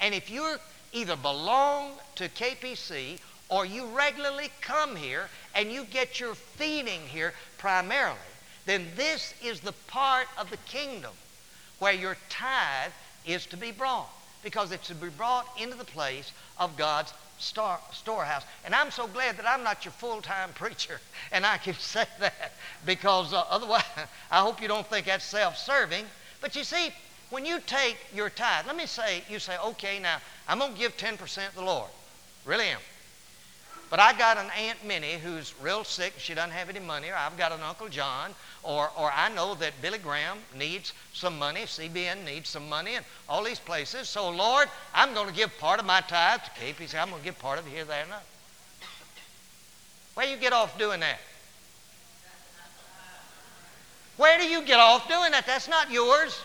And 0.00 0.14
if 0.14 0.30
you 0.30 0.56
either 0.92 1.14
belong 1.14 1.92
to 2.16 2.28
KPC 2.30 3.18
or 3.50 3.66
you 3.66 3.86
regularly 3.86 4.50
come 4.62 4.96
here 4.96 5.28
and 5.54 5.70
you 5.70 5.84
get 5.84 6.18
your 6.18 6.34
feeding 6.34 7.02
here 7.02 7.34
primarily, 7.58 8.18
then 8.64 8.86
this 8.96 9.34
is 9.42 9.60
the 9.60 9.74
part 9.88 10.26
of 10.38 10.50
the 10.50 10.56
kingdom 10.58 11.12
where 11.78 11.92
your 11.92 12.16
tithe 12.28 12.92
is 13.26 13.44
to 13.46 13.56
be 13.56 13.72
brought 13.72 14.08
because 14.42 14.72
it's 14.72 14.88
to 14.88 14.94
be 14.94 15.08
brought 15.08 15.46
into 15.60 15.76
the 15.76 15.84
place 15.84 16.32
of 16.58 16.76
God's 16.76 17.12
store, 17.40 17.78
storehouse. 17.92 18.44
And 18.64 18.74
I'm 18.74 18.90
so 18.90 19.06
glad 19.06 19.36
that 19.38 19.48
I'm 19.48 19.64
not 19.64 19.84
your 19.84 19.92
full 19.92 20.20
time 20.22 20.50
preacher 20.54 21.00
and 21.32 21.44
I 21.44 21.58
can 21.58 21.74
say 21.74 22.04
that 22.20 22.52
because 22.86 23.32
uh, 23.32 23.44
otherwise, 23.50 23.84
I 24.30 24.40
hope 24.40 24.62
you 24.62 24.68
don't 24.68 24.86
think 24.86 25.06
that's 25.06 25.24
self 25.24 25.56
serving. 25.56 26.04
But 26.40 26.54
you 26.54 26.64
see, 26.64 26.90
when 27.30 27.44
you 27.44 27.60
take 27.66 27.96
your 28.14 28.30
tithe, 28.30 28.66
let 28.66 28.76
me 28.76 28.86
say, 28.86 29.22
you 29.28 29.38
say, 29.38 29.56
okay, 29.58 29.98
now 29.98 30.18
I'm 30.48 30.58
going 30.58 30.72
to 30.72 30.78
give 30.78 30.96
10% 30.96 31.50
to 31.50 31.54
the 31.54 31.62
Lord. 31.62 31.90
Really 32.44 32.66
am. 32.66 32.80
But 33.90 33.98
I 33.98 34.16
got 34.16 34.38
an 34.38 34.46
Aunt 34.56 34.84
Minnie 34.86 35.18
who's 35.22 35.52
real 35.60 35.82
sick. 35.82 36.14
She 36.16 36.32
doesn't 36.32 36.52
have 36.52 36.68
any 36.68 36.78
money. 36.78 37.08
Or 37.10 37.16
I've 37.16 37.36
got 37.36 37.50
an 37.50 37.60
Uncle 37.60 37.88
John. 37.88 38.30
Or, 38.62 38.88
or 38.96 39.10
I 39.12 39.28
know 39.34 39.56
that 39.56 39.72
Billy 39.82 39.98
Graham 39.98 40.38
needs 40.56 40.92
some 41.12 41.36
money. 41.36 41.62
CBN 41.62 42.24
needs 42.24 42.48
some 42.48 42.68
money. 42.68 42.94
And 42.94 43.04
all 43.28 43.42
these 43.42 43.58
places. 43.58 44.08
So, 44.08 44.30
Lord, 44.30 44.68
I'm 44.94 45.12
going 45.12 45.26
to 45.26 45.34
give 45.34 45.50
part 45.58 45.80
of 45.80 45.86
my 45.86 46.02
tithe 46.02 46.40
to 46.42 46.50
KPC. 46.50 47.00
I'm 47.00 47.10
going 47.10 47.20
to 47.20 47.24
give 47.24 47.38
part 47.40 47.58
of 47.58 47.66
it 47.66 47.70
here, 47.70 47.84
there, 47.84 48.04
and. 48.04 48.12
Where 50.14 50.26
do 50.26 50.32
you 50.32 50.38
get 50.38 50.52
off 50.52 50.78
doing 50.78 51.00
that? 51.00 51.18
Where 54.16 54.38
do 54.38 54.44
you 54.44 54.62
get 54.62 54.78
off 54.78 55.08
doing 55.08 55.32
that? 55.32 55.46
That's 55.46 55.68
not 55.68 55.90
yours. 55.90 56.40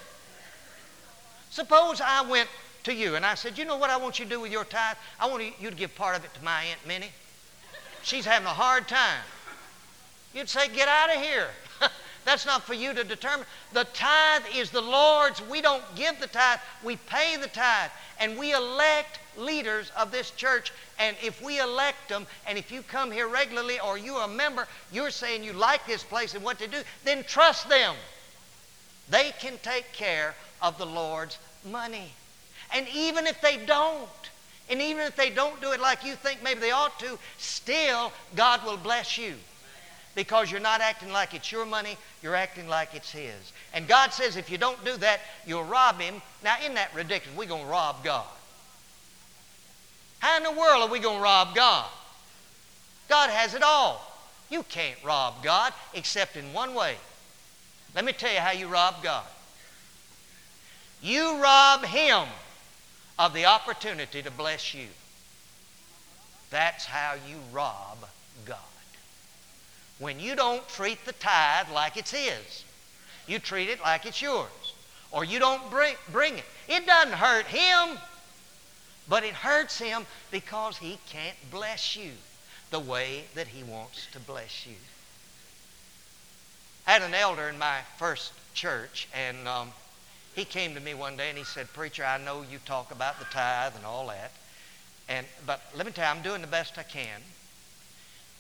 Suppose 1.52 2.02
I 2.02 2.22
went 2.22 2.50
to 2.86 2.94
you 2.94 3.16
and 3.16 3.26
I 3.26 3.36
said, 3.36 3.58
You 3.58 3.66
know 3.66 3.78
what 3.78 3.90
I 3.90 3.98
want 3.98 4.18
you 4.18 4.26
to 4.26 4.32
do 4.32 4.40
with 4.40 4.52
your 4.52 4.64
tithe? 4.64 4.98
I 5.20 5.28
want 5.28 5.44
you 5.60 5.70
to 5.70 5.76
give 5.76 5.94
part 5.94 6.16
of 6.16 6.24
it 6.24 6.34
to 6.36 6.44
my 6.44 6.64
Aunt 6.64 6.88
Minnie. 6.88 7.12
She's 8.06 8.26
having 8.26 8.46
a 8.46 8.52
hard 8.52 8.88
time. 8.88 9.24
You'd 10.36 10.48
say, 10.48 10.68
Get 10.68 10.88
out 10.88 11.10
of 11.10 11.24
here. 11.24 11.48
That's 12.26 12.46
not 12.46 12.62
for 12.62 12.76
you 12.76 12.94
to 12.94 13.04
determine. 13.04 13.48
The 13.74 13.86
tithe 13.86 14.44
is 14.56 14.70
the 14.70 14.82
Lord's. 14.82 15.42
We 15.50 15.60
don't 15.60 15.84
give 15.96 16.20
the 16.20 16.28
tithe, 16.28 16.60
we 16.84 16.98
pay 16.98 17.36
the 17.36 17.48
tithe. 17.48 17.90
And 18.20 18.38
we 18.38 18.54
elect 18.54 19.20
leaders 19.38 19.92
of 19.98 20.12
this 20.12 20.30
church. 20.30 20.72
And 21.00 21.18
if 21.24 21.42
we 21.42 21.60
elect 21.60 22.10
them, 22.10 22.28
and 22.48 22.60
if 22.60 22.72
you 22.72 22.84
come 22.84 23.12
here 23.12 23.28
regularly 23.28 23.80
or 23.80 23.98
you're 23.98 24.22
a 24.22 24.28
member, 24.28 24.68
you're 24.92 25.10
saying 25.10 25.44
you 25.44 25.54
like 25.54 25.86
this 25.88 26.04
place 26.04 26.36
and 26.36 26.44
what 26.44 26.60
to 26.60 26.68
do, 26.68 26.78
then 27.06 27.24
trust 27.24 27.68
them. 27.70 27.96
They 29.10 29.32
can 29.40 29.58
take 29.64 29.92
care 29.94 30.36
of 30.62 30.78
the 30.78 30.86
Lord's 30.86 31.40
money. 31.66 32.12
And 32.72 32.88
even 32.94 33.26
if 33.26 33.42
they 33.42 33.58
don't, 33.66 34.10
and 34.70 34.82
even 34.82 35.04
if 35.04 35.16
they 35.16 35.30
don't 35.30 35.62
do 35.62 35.72
it 35.72 35.80
like 35.80 36.04
you 36.04 36.14
think 36.14 36.42
maybe 36.44 36.60
they 36.60 36.72
ought 36.72 37.00
to, 37.00 37.20
still 37.38 38.12
God 38.36 38.66
will 38.66 38.78
bless 38.78 39.18
you. 39.18 39.36
Because 40.16 40.50
you're 40.50 40.62
not 40.62 40.82
acting 40.82 41.12
like 41.12 41.34
it's 41.34 41.52
your 41.52 41.66
money, 41.66 41.98
you're 42.24 42.36
acting 42.36 42.68
like 42.68 42.96
it's 42.96 43.12
His. 43.12 43.54
And 43.74 43.88
God 43.88 44.14
says 44.14 44.38
if 44.38 44.50
you 44.50 44.58
don't 44.58 44.84
do 44.86 44.96
that, 44.98 45.20
you'll 45.46 45.66
rob 45.66 46.00
Him. 46.00 46.22
Now, 46.44 46.56
isn't 46.62 46.76
that 46.76 46.96
ridiculous? 46.96 47.38
We're 47.38 47.48
going 47.48 47.64
to 47.64 47.70
rob 47.70 48.04
God. 48.04 48.26
How 50.20 50.38
in 50.38 50.44
the 50.44 50.52
world 50.52 50.84
are 50.84 50.90
we 50.90 51.00
going 51.00 51.18
to 51.18 51.24
rob 51.24 51.54
God? 51.54 51.90
God 53.10 53.30
has 53.30 53.54
it 53.54 53.62
all. 53.62 54.12
You 54.50 54.64
can't 54.64 54.98
rob 55.04 55.44
God 55.44 55.74
except 55.94 56.38
in 56.38 56.54
one 56.54 56.74
way. 56.74 56.96
Let 57.94 58.06
me 58.06 58.14
tell 58.14 58.34
you 58.34 58.40
how 58.40 58.52
you 58.52 58.68
rob 58.68 59.04
God. 59.04 59.26
You 61.02 61.42
rob 61.42 61.84
Him 61.84 62.26
of 63.18 63.34
the 63.34 63.46
opportunity 63.46 64.22
to 64.22 64.32
bless 64.32 64.74
you. 64.74 64.88
That's 66.50 66.86
how 66.86 67.16
you 67.28 67.38
rob 67.52 67.98
God. 68.46 68.58
When 70.00 70.20
you 70.20 70.36
don't 70.36 70.68
treat 70.68 71.04
the 71.06 71.14
tithe 71.14 71.70
like 71.74 71.98
it's 71.98 72.12
His, 72.12 72.64
you 73.28 73.40
treat 73.40 73.70
it 73.70 73.82
like 73.82 74.06
it's 74.06 74.22
yours, 74.22 74.74
or 75.12 75.24
you 75.24 75.40
don't 75.40 75.70
bring, 75.70 75.96
bring 76.12 76.38
it. 76.38 76.46
It 76.68 76.86
doesn't 76.86 77.14
hurt 77.14 77.46
Him, 77.46 77.98
but 79.08 79.24
it 79.24 79.34
hurts 79.34 79.80
Him 79.80 80.06
because 80.32 80.78
He 80.78 81.00
can't 81.10 81.38
bless 81.50 81.96
you 81.96 82.12
the 82.72 82.80
way 82.80 83.24
that 83.36 83.48
He 83.48 83.64
wants 83.64 84.08
to 84.12 84.20
bless 84.20 84.68
you. 84.68 84.76
I 86.86 86.92
had 86.92 87.02
an 87.02 87.14
elder 87.14 87.48
in 87.50 87.58
my 87.58 87.80
first 87.98 88.34
church, 88.54 89.08
and 89.14 89.48
um, 89.48 89.72
he 90.36 90.44
came 90.44 90.76
to 90.76 90.82
me 90.82 90.94
one 90.94 91.16
day 91.16 91.30
and 91.30 91.38
he 91.38 91.44
said, 91.44 91.72
Preacher, 91.74 92.04
I 92.04 92.18
know 92.18 92.44
you 92.50 92.60
talk 92.66 92.92
about 92.92 93.20
the 93.20 93.26
tithe 93.26 93.74
and 93.76 93.86
all 93.86 94.08
that. 94.08 94.32
And, 95.08 95.26
but 95.46 95.62
let 95.76 95.86
me 95.86 95.92
tell 95.92 96.06
you, 96.06 96.18
I'm 96.18 96.24
doing 96.24 96.42
the 96.42 96.48
best 96.48 96.78
I 96.78 96.84
can. 96.84 97.22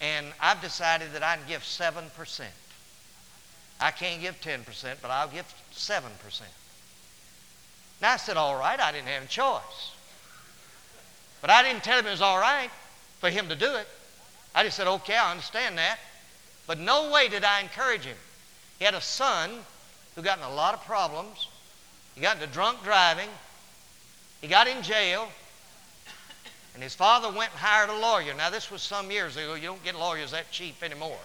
And 0.01 0.27
I've 0.41 0.61
decided 0.61 1.13
that 1.13 1.23
I 1.23 1.37
can 1.37 1.47
give 1.47 1.61
7%. 1.61 2.41
I 3.79 3.91
can't 3.91 4.21
give 4.21 4.39
10%, 4.41 4.95
but 5.01 5.09
I'll 5.09 5.29
give 5.29 5.45
7%. 5.73 6.41
Now 8.01 8.11
I 8.11 8.17
said, 8.17 8.35
All 8.35 8.57
right, 8.57 8.79
I 8.79 8.91
didn't 8.91 9.07
have 9.07 9.23
a 9.23 9.27
choice. 9.27 9.93
But 11.41 11.49
I 11.49 11.63
didn't 11.63 11.83
tell 11.83 11.99
him 11.99 12.07
it 12.07 12.11
was 12.11 12.21
all 12.21 12.39
right 12.39 12.69
for 13.19 13.29
him 13.29 13.47
to 13.49 13.55
do 13.55 13.75
it. 13.75 13.87
I 14.53 14.63
just 14.63 14.75
said, 14.75 14.87
Okay, 14.87 15.15
I 15.15 15.31
understand 15.31 15.77
that. 15.77 15.99
But 16.67 16.79
no 16.79 17.11
way 17.11 17.29
did 17.29 17.43
I 17.43 17.61
encourage 17.61 18.03
him. 18.03 18.17
He 18.79 18.85
had 18.85 18.95
a 18.95 19.01
son 19.01 19.51
who 20.15 20.21
got 20.21 20.39
in 20.39 20.43
a 20.43 20.53
lot 20.53 20.73
of 20.73 20.83
problems. 20.83 21.47
He 22.15 22.21
got 22.21 22.37
into 22.37 22.47
drunk 22.47 22.83
driving. 22.83 23.29
He 24.41 24.47
got 24.47 24.67
in 24.67 24.81
jail. 24.81 25.27
And 26.73 26.83
his 26.83 26.95
father 26.95 27.29
went 27.29 27.51
and 27.51 27.59
hired 27.59 27.89
a 27.89 27.97
lawyer. 27.97 28.33
Now, 28.33 28.49
this 28.49 28.71
was 28.71 28.81
some 28.81 29.11
years 29.11 29.37
ago. 29.37 29.53
You 29.55 29.67
don't 29.67 29.83
get 29.83 29.95
lawyers 29.95 30.31
that 30.31 30.51
cheap 30.51 30.81
anymore. 30.83 31.19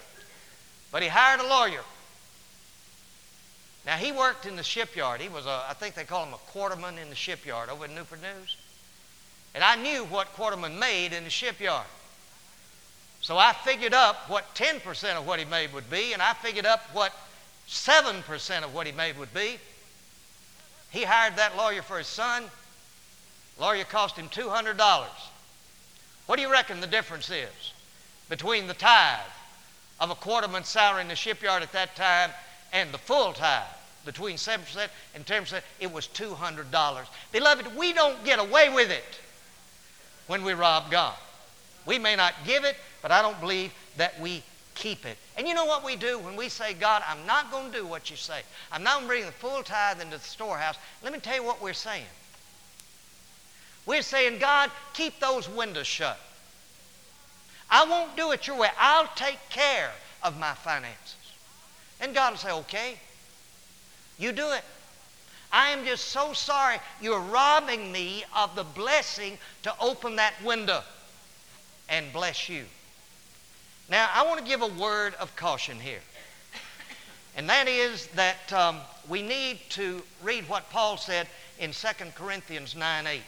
But 0.93 1.03
he 1.03 1.09
hired 1.09 1.41
a 1.41 1.47
lawyer. 1.47 1.83
Now, 3.87 3.97
he 3.97 4.13
worked 4.13 4.47
in 4.47 4.57
the 4.57 4.63
shipyard. 4.63 5.21
He 5.21 5.29
was, 5.29 5.47
a, 5.47 5.65
I 5.69 5.75
think 5.75 5.95
they 5.95 6.05
call 6.05 6.27
him 6.27 6.35
a 6.35 6.53
quarterman 6.53 7.01
in 7.03 7.09
the 7.09 7.17
shipyard 7.17 7.69
over 7.69 7.85
in 7.85 7.95
Newport 7.95 8.21
News. 8.21 8.57
And 9.55 9.65
I 9.65 9.77
knew 9.77 10.05
what 10.05 10.35
quarterman 10.37 10.79
made 10.79 11.13
in 11.13 11.25
the 11.25 11.31
shipyard. 11.31 11.87
So 13.21 13.37
I 13.37 13.53
figured 13.53 13.95
up 13.95 14.29
what 14.29 14.55
10% 14.55 15.17
of 15.17 15.27
what 15.27 15.39
he 15.39 15.45
made 15.45 15.73
would 15.73 15.91
be, 15.91 16.13
and 16.13 16.23
I 16.23 16.33
figured 16.35 16.67
up 16.67 16.83
what 16.93 17.13
7% 17.69 18.63
of 18.63 18.75
what 18.75 18.87
he 18.87 18.93
made 18.93 19.19
would 19.19 19.35
be. 19.35 19.59
He 20.91 21.05
hired 21.05 21.37
that 21.37 21.57
lawyer 21.57 21.83
for 21.83 21.99
his 21.99 22.07
son. 22.07 22.45
Lawyer 23.59 23.85
cost 23.85 24.17
him 24.17 24.29
$200. 24.29 25.07
What 26.27 26.37
do 26.37 26.43
you 26.43 26.51
reckon 26.51 26.81
the 26.81 26.87
difference 26.87 27.31
is 27.31 27.73
between 28.29 28.67
the 28.67 28.75
tithe 28.75 29.21
of 29.99 30.11
a 30.11 30.15
quarterman's 30.15 30.69
salary 30.69 31.03
in 31.03 31.09
the 31.09 31.17
shipyard 31.17 31.63
at 31.63 31.73
that 31.73 31.97
time 31.97 32.31
and 32.73 32.93
the 32.93 32.99
full 32.99 33.33
tithe? 33.33 33.65
Between 34.05 34.37
7% 34.37 34.89
and 35.15 35.27
10%, 35.27 35.61
it 35.79 35.93
was 35.93 36.09
$200. 36.09 37.07
Beloved, 37.33 37.77
we 37.77 37.93
don't 37.93 38.25
get 38.25 38.39
away 38.39 38.71
with 38.71 38.91
it 38.91 39.21
when 40.27 40.43
we 40.43 40.55
rob 40.55 40.91
God. 40.91 41.17
We 41.85 41.99
may 41.99 42.17
not 42.17 42.35
give 42.47 42.65
it, 42.65 42.77
but 43.03 43.13
I 43.13 43.21
don't 43.21 43.39
believe 43.41 43.73
that 43.97 44.19
we 44.21 44.43
keep 44.81 45.05
it. 45.05 45.19
And 45.37 45.47
you 45.47 45.55
know 45.55 45.67
what 45.67 45.85
we 45.85 45.95
do 45.95 46.19
when 46.19 46.35
we 46.35 46.49
say, 46.49 46.73
God, 46.73 47.03
I'm 47.07 47.25
not 47.27 47.53
going 47.53 47.71
to 47.71 47.79
do 47.79 47.87
what 47.87 48.11
you 48.11 48.17
say. 48.17 48.41
I'm 48.73 48.83
not 48.83 48.95
going 48.95 49.05
to 49.05 49.09
bring 49.09 49.27
the 49.27 49.33
full 49.33 49.63
tithe 49.63 50.01
into 50.01 50.17
the 50.17 50.25
storehouse. 50.25 50.77
Let 51.05 51.13
me 51.13 51.21
tell 51.21 51.37
you 51.37 51.45
what 51.45 51.63
we're 51.63 51.75
saying. 51.75 52.07
We're 53.87 54.03
saying, 54.03 54.39
God, 54.39 54.71
keep 54.95 55.21
those 55.21 55.49
windows 55.49 55.87
shut. 55.87 56.19
I 57.71 57.85
won't 57.85 58.17
do 58.17 58.33
it 58.33 58.47
your 58.47 58.57
way. 58.57 58.69
I'll 58.79 59.09
take 59.15 59.39
care 59.51 59.93
of 60.23 60.39
my 60.39 60.55
finances. 60.55 61.17
And 62.01 62.15
God 62.15 62.33
will 62.33 62.39
say, 62.39 62.53
okay, 62.53 62.99
you 64.19 64.33
do 64.33 64.51
it. 64.51 64.65
I 65.53 65.71
am 65.71 65.85
just 65.85 66.07
so 66.07 66.33
sorry 66.33 66.79
you're 67.01 67.21
robbing 67.21 67.93
me 67.93 68.25
of 68.35 68.55
the 68.55 68.65
blessing 68.65 69.37
to 69.63 69.75
open 69.81 70.17
that 70.17 70.35
window 70.43 70.83
and 71.89 72.13
bless 72.13 72.49
you. 72.49 72.65
Now, 73.91 74.09
I 74.15 74.25
want 74.25 74.39
to 74.39 74.47
give 74.47 74.63
a 74.63 74.69
word 74.69 75.15
of 75.17 75.35
caution 75.35 75.81
here. 75.81 75.99
And 77.37 77.49
that 77.49 77.67
is 77.67 78.07
that 78.09 78.53
um, 78.53 78.79
we 79.09 79.21
need 79.21 79.59
to 79.71 80.03
read 80.23 80.49
what 80.49 80.71
Paul 80.71 80.97
said 80.97 81.27
in 81.59 81.73
2 81.73 81.89
Corinthians 82.15 82.77
9 82.77 83.07
8. 83.07 83.21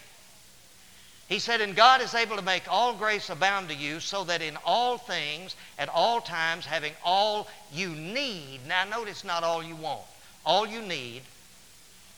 He 1.28 1.38
said, 1.40 1.60
And 1.60 1.74
God 1.74 2.00
is 2.00 2.14
able 2.14 2.36
to 2.36 2.42
make 2.42 2.62
all 2.70 2.94
grace 2.94 3.28
abound 3.28 3.70
to 3.70 3.74
you, 3.74 3.98
so 3.98 4.22
that 4.24 4.40
in 4.40 4.56
all 4.64 4.98
things, 4.98 5.56
at 5.78 5.88
all 5.88 6.20
times, 6.20 6.64
having 6.64 6.92
all 7.04 7.48
you 7.72 7.88
need, 7.88 8.60
now 8.68 8.84
notice 8.84 9.24
not 9.24 9.42
all 9.42 9.62
you 9.62 9.74
want, 9.74 10.02
all 10.46 10.66
you 10.66 10.82
need, 10.82 11.22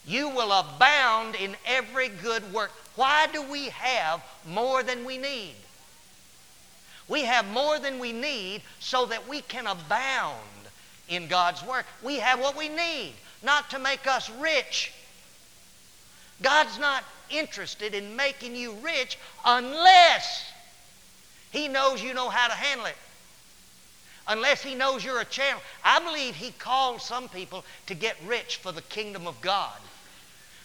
you 0.07 0.29
will 0.29 0.53
abound 0.53 1.35
in 1.35 1.57
every 1.65 2.09
good 2.09 2.53
work. 2.53 2.73
Why 2.97 3.27
do 3.33 3.43
we 3.43 3.71
have 3.71 4.23
more 4.47 4.83
than 4.83 5.05
we 5.07 5.17
need? 5.17 5.55
We 7.09 7.23
have 7.23 7.47
more 7.51 7.79
than 7.79 7.99
we 7.99 8.13
need 8.13 8.63
so 8.81 9.07
that 9.07 9.29
we 9.29 9.43
can 9.43 9.67
abound 9.67 10.41
in 11.09 11.29
God's 11.29 11.63
work. 11.63 11.87
We 12.03 12.17
have 12.17 12.41
what 12.41 12.57
we 12.57 12.69
need, 12.69 13.13
not 13.43 13.71
to 13.71 13.79
make 13.79 14.07
us 14.07 14.31
rich. 14.31 14.93
God's 16.41 16.79
not 16.79 17.05
interested 17.31 17.95
in 17.95 18.17
making 18.17 18.57
you 18.57 18.73
rich 18.83 19.19
unless 19.45 20.51
He 21.51 21.69
knows 21.69 22.03
you 22.03 22.15
know 22.15 22.29
how 22.29 22.49
to 22.49 22.55
handle 22.55 22.87
it. 22.87 22.97
Unless 24.27 24.63
He 24.63 24.75
knows 24.75 25.05
you're 25.05 25.21
a 25.21 25.27
channel. 25.27 25.61
I 25.85 26.01
believe 26.01 26.35
He 26.35 26.53
called 26.53 27.03
some 27.03 27.29
people 27.29 27.65
to 27.87 27.95
get 27.95 28.17
rich 28.27 28.57
for 28.57 28.73
the 28.73 28.83
kingdom 28.83 29.27
of 29.27 29.41
God. 29.43 29.77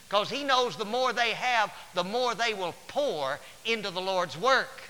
Because 0.08 0.30
He 0.30 0.44
knows 0.44 0.78
the 0.78 0.86
more 0.86 1.12
they 1.12 1.32
have, 1.32 1.72
the 1.94 2.04
more 2.04 2.34
they 2.34 2.54
will 2.54 2.74
pour 2.88 3.40
into 3.66 3.92
the 3.92 4.02
Lord's 4.02 4.38
work. 4.38 4.89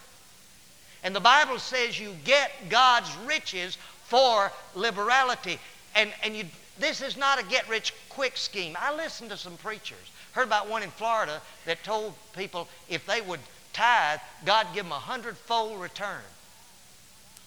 And 1.04 1.16
the 1.16 1.20
Bible 1.20 1.60
says 1.60 2.00
you 2.00 2.14
get 2.26 2.52
God's 2.70 3.10
riches 3.26 3.78
for 4.04 4.52
liberality. 4.76 5.60
And, 5.96 6.12
and 6.24 6.36
you, 6.36 6.46
this 6.80 7.02
is 7.02 7.16
not 7.16 7.40
a 7.40 7.46
get 7.46 7.68
rich 7.70 7.94
quick 8.10 8.38
scheme. 8.38 8.76
I 8.80 8.96
listened 8.96 9.30
to 9.32 9.38
some 9.38 9.58
preachers. 9.58 9.98
Heard 10.34 10.48
about 10.48 10.70
one 10.70 10.84
in 10.84 10.92
Florida 10.92 11.42
that 11.66 11.84
told 11.84 12.14
people 12.36 12.68
if 12.90 13.06
they 13.06 13.22
would 13.22 13.40
tithe, 13.74 14.20
God 14.46 14.68
give 14.74 14.86
them 14.86 14.92
a 14.92 14.96
hundredfold 14.96 15.80
return. 15.80 16.22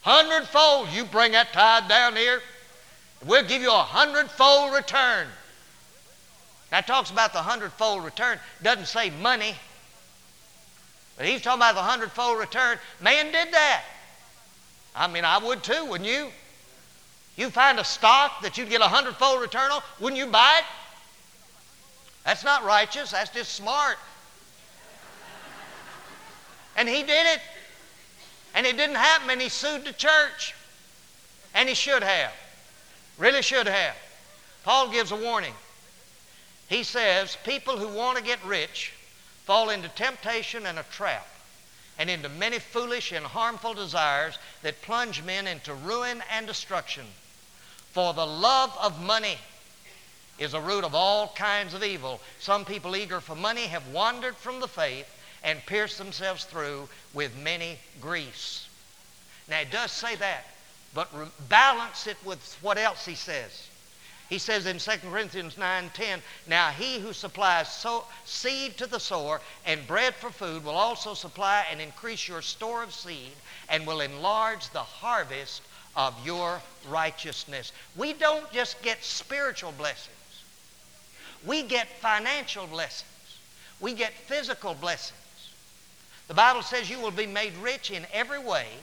Hundredfold. 0.03 0.89
You 0.91 1.05
bring 1.05 1.33
that 1.33 1.53
tithe 1.53 1.89
down 1.89 2.17
here, 2.17 2.41
we'll 3.25 3.47
give 3.47 3.63
you 3.63 3.71
a 3.71 3.83
hundredfold 3.83 4.75
return. 4.75 5.29
That 6.71 6.87
talks 6.87 7.11
about 7.11 7.33
the 7.33 7.43
hundredfold 7.43 8.05
return. 8.05 8.39
Doesn't 8.63 8.87
say 8.87 9.11
money. 9.11 9.55
But 11.17 11.27
he's 11.27 11.43
talking 11.43 11.59
about 11.59 11.75
the 11.75 11.83
hundredfold 11.83 12.39
return. 12.39 12.79
Man 13.01 13.27
did 13.27 13.53
that. 13.53 13.85
I 14.95 15.07
mean, 15.07 15.25
I 15.25 15.39
would 15.39 15.63
too, 15.63 15.85
wouldn't 15.87 16.09
you? 16.09 16.29
You 17.37 17.51
find 17.51 17.79
a 17.79 17.85
stock 17.85 18.43
that 18.43 18.59
you'd 18.59 18.69
get 18.69 18.81
a 18.81 18.89
hundredfold 18.89 19.41
return 19.41 19.71
on, 19.71 19.83
wouldn't 20.01 20.19
you 20.19 20.27
buy 20.27 20.59
it? 20.59 20.65
That's 22.25 22.45
not 22.45 22.65
righteous, 22.65 23.13
that's 23.13 23.31
just 23.31 23.55
smart. 23.55 23.97
And 26.77 26.89
he 26.89 27.03
did 27.03 27.27
it. 27.27 27.41
And 28.55 28.67
it 28.67 28.77
didn't 28.77 28.97
happen, 28.97 29.31
and 29.31 29.41
he 29.41 29.49
sued 29.49 29.85
the 29.85 29.93
church. 29.93 30.55
And 31.55 31.69
he 31.69 31.75
should 31.75 32.03
have. 32.03 32.33
Really 33.19 33.43
should 33.43 33.67
have. 33.67 33.95
Paul 34.65 34.91
gives 34.91 35.11
a 35.11 35.17
warning. 35.17 35.55
He 36.69 36.83
says, 36.83 37.37
People 37.45 37.77
who 37.77 37.89
want 37.89 38.19
to 38.19 38.25
get 38.25 38.43
rich 38.45 38.93
fall 39.45 39.71
into 39.71 39.89
temptation 39.89 40.67
and 40.67 40.79
a 40.79 40.85
trap, 40.85 41.27
and 41.99 42.09
into 42.09 42.29
many 42.29 42.59
foolish 42.59 43.13
and 43.13 43.25
harmful 43.25 43.75
desires 43.75 44.39
that 44.63 44.83
plunge 44.83 45.23
men 45.23 45.47
into 45.47 45.75
ruin 45.75 46.23
and 46.31 46.47
destruction. 46.47 47.05
For 47.93 48.15
the 48.15 48.27
love 48.27 48.77
of 48.81 49.03
money 49.03 49.39
is 50.39 50.55
a 50.55 50.61
root 50.61 50.85
of 50.85 50.95
all 50.95 51.29
kinds 51.37 51.75
of 51.75 51.85
evil. 51.85 52.21
Some 52.41 52.65
people 52.65 52.97
eager 52.97 53.21
for 53.21 53.37
money 53.37 53.67
have 53.67 53.87
wandered 53.89 54.37
from 54.37 54.61
the 54.61 54.69
faith 54.69 55.07
and 55.45 55.65
pierced 55.67 55.99
themselves 55.99 56.45
through 56.45 56.89
with 57.13 57.37
many 57.37 57.79
griefs. 58.01 58.69
Now, 59.49 59.61
it 59.61 59.71
does 59.71 59.93
say 59.93 60.15
that, 60.17 60.47
but 60.95 61.11
balance 61.49 62.07
it 62.07 62.17
with 62.25 62.57
what 62.63 62.79
else 62.79 63.05
he 63.05 63.15
says. 63.15 63.69
He 64.33 64.39
says 64.39 64.65
in 64.65 64.79
2 64.79 65.11
Corinthians 65.11 65.59
9:10, 65.59 66.23
"Now 66.47 66.71
he 66.71 66.99
who 67.01 67.13
supplies 67.13 67.71
so, 67.71 68.09
seed 68.25 68.79
to 68.79 68.87
the 68.87 68.99
sower 68.99 69.43
and 69.67 69.87
bread 69.87 70.17
for 70.17 70.33
food 70.33 70.65
will 70.65 70.79
also 70.79 71.13
supply 71.13 71.67
and 71.69 71.83
increase 71.83 72.27
your 72.27 72.41
store 72.41 72.83
of 72.83 72.95
seed 72.95 73.37
and 73.69 73.87
will 73.87 74.01
enlarge 74.01 74.71
the 74.71 74.85
harvest 74.85 75.61
of 75.95 76.25
your 76.25 76.63
righteousness." 76.87 77.73
We 77.95 78.15
don't 78.15 78.51
just 78.55 78.81
get 78.81 79.05
spiritual 79.05 79.73
blessings. 79.73 80.17
We 81.45 81.63
get 81.63 82.01
financial 82.01 82.67
blessings. 82.67 83.37
We 83.81 83.93
get 83.93 84.15
physical 84.15 84.73
blessings. 84.73 85.19
The 86.29 86.33
Bible 86.33 86.63
says 86.63 86.89
you 86.89 87.01
will 87.01 87.11
be 87.11 87.27
made 87.27 87.55
rich 87.59 87.91
in 87.91 88.07
every 88.15 88.39
way 88.39 88.79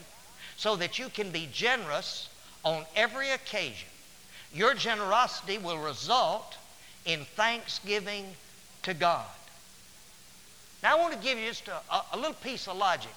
so 0.57 0.75
that 0.75 0.99
you 0.99 1.09
can 1.09 1.31
be 1.31 1.47
generous 1.47 2.27
on 2.63 2.85
every 2.95 3.31
occasion. 3.31 3.89
Your 4.53 4.73
generosity 4.73 5.57
will 5.57 5.77
result 5.77 6.57
in 7.05 7.25
thanksgiving 7.35 8.25
to 8.83 8.93
God. 8.93 9.25
Now, 10.81 10.97
I 10.97 10.99
want 10.99 11.13
to 11.13 11.19
give 11.19 11.37
you 11.37 11.47
just 11.47 11.67
a, 11.67 11.81
a, 12.13 12.17
little 12.17 12.33
piece 12.33 12.67
of 12.67 12.77
logic. 12.77 13.13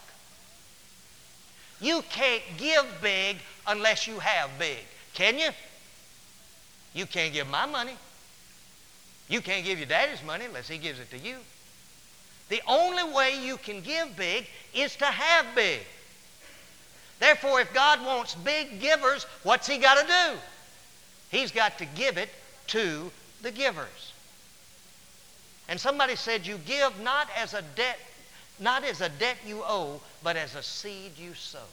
You 1.81 2.03
can't 2.11 2.43
give 2.57 2.85
big 3.01 3.37
unless 3.67 4.07
you 4.07 4.19
have 4.19 4.51
big. 4.59 4.79
Can 5.15 5.39
you? 5.39 5.51
You 6.95 7.07
can't 7.07 7.33
give 7.33 7.49
my 7.49 7.67
money. 7.67 7.97
You 9.29 9.41
can't 9.41 9.65
give 9.65 9.79
your 9.79 9.87
daddy's 9.87 10.23
money 10.23 10.45
unless 10.45 10.69
he 10.69 10.79
gives 10.79 10.99
it 10.99 11.11
to 11.11 11.19
you. 11.19 11.37
The 12.49 12.61
only 12.67 13.05
way 13.05 13.43
you 13.43 13.57
can 13.57 13.81
give 13.81 14.17
big 14.17 14.47
is 14.75 14.95
to 14.97 15.07
have 15.07 15.55
big. 15.55 15.81
Therefore, 17.19 17.61
if 17.61 17.73
God 17.73 18.05
wants 18.05 18.35
big 18.35 18.81
givers, 18.81 19.25
what's 19.45 19.67
he 19.67 19.79
got 19.79 19.99
to 20.01 20.07
do? 20.07 20.39
He's 21.33 21.51
got 21.51 21.79
to 21.79 21.87
give 21.87 22.19
it 22.19 22.29
to 22.69 23.11
the 23.41 23.51
givers. 23.51 24.13
And 25.67 25.81
somebody 25.81 26.15
said, 26.15 26.47
You 26.47 26.59
give 26.59 27.01
not 27.01 27.29
as 27.35 27.55
a 27.55 27.63
debt, 27.75 27.99
not 28.61 28.85
as 28.85 29.01
a 29.01 29.09
debt 29.09 29.39
you 29.45 29.63
owe, 29.65 30.01
but 30.23 30.37
as 30.37 30.55
a 30.55 30.63
seed 30.63 31.13
you 31.17 31.33
sow. 31.33 31.65